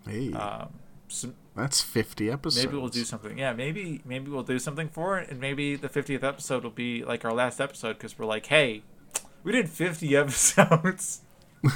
[0.06, 0.32] Hey.
[0.32, 0.70] Um,
[1.08, 2.64] so That's 50 episodes.
[2.64, 3.38] Maybe we'll do something.
[3.38, 7.04] Yeah, maybe maybe we'll do something for it, and maybe the 50th episode will be
[7.04, 8.82] like our last episode because we're like, hey,
[9.42, 11.22] we did 50 episodes.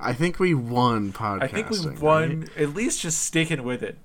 [0.00, 1.42] I think we won podcasting.
[1.42, 2.40] I think we won.
[2.40, 2.56] Right?
[2.56, 3.98] At least just sticking with it.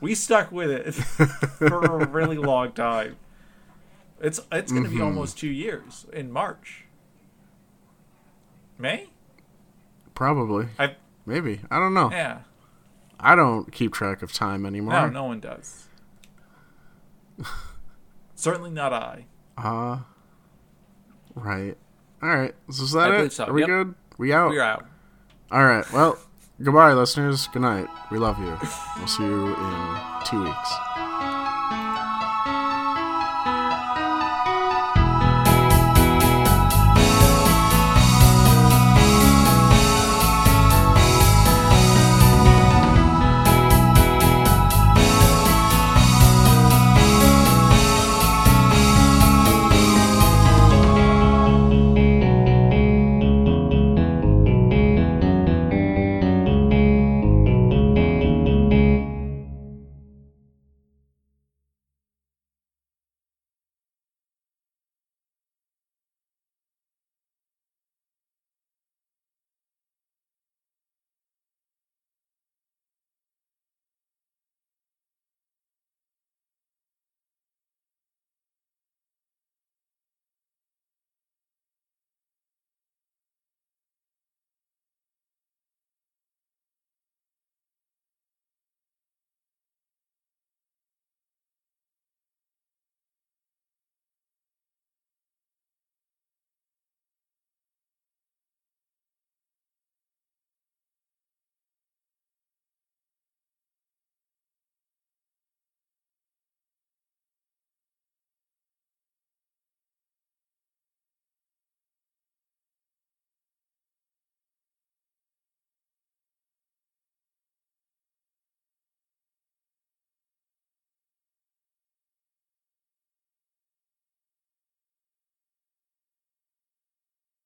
[0.00, 3.16] We stuck with it for a really long time.
[4.20, 4.98] It's it's going to mm-hmm.
[4.98, 6.84] be almost two years in March.
[8.78, 9.08] May.
[10.14, 10.68] Probably.
[10.78, 11.60] I Maybe.
[11.70, 12.10] I don't know.
[12.10, 12.40] yeah.
[13.18, 14.92] I don't keep track of time anymore.
[14.92, 15.88] No, no one does.
[18.34, 19.24] Certainly not I.
[19.56, 20.00] Uh,
[21.34, 21.76] right.
[22.22, 22.54] All right.
[22.70, 23.32] So is that I it?
[23.32, 23.44] so.
[23.44, 23.68] Are we Yep.
[23.68, 23.94] good?
[24.18, 24.50] We out?
[24.50, 24.86] We're out.
[25.52, 25.84] All right.
[25.92, 26.18] Well,
[26.62, 27.46] goodbye, listeners.
[27.48, 27.86] Good night.
[28.10, 28.56] We love you.
[28.98, 30.72] We'll see you in two weeks.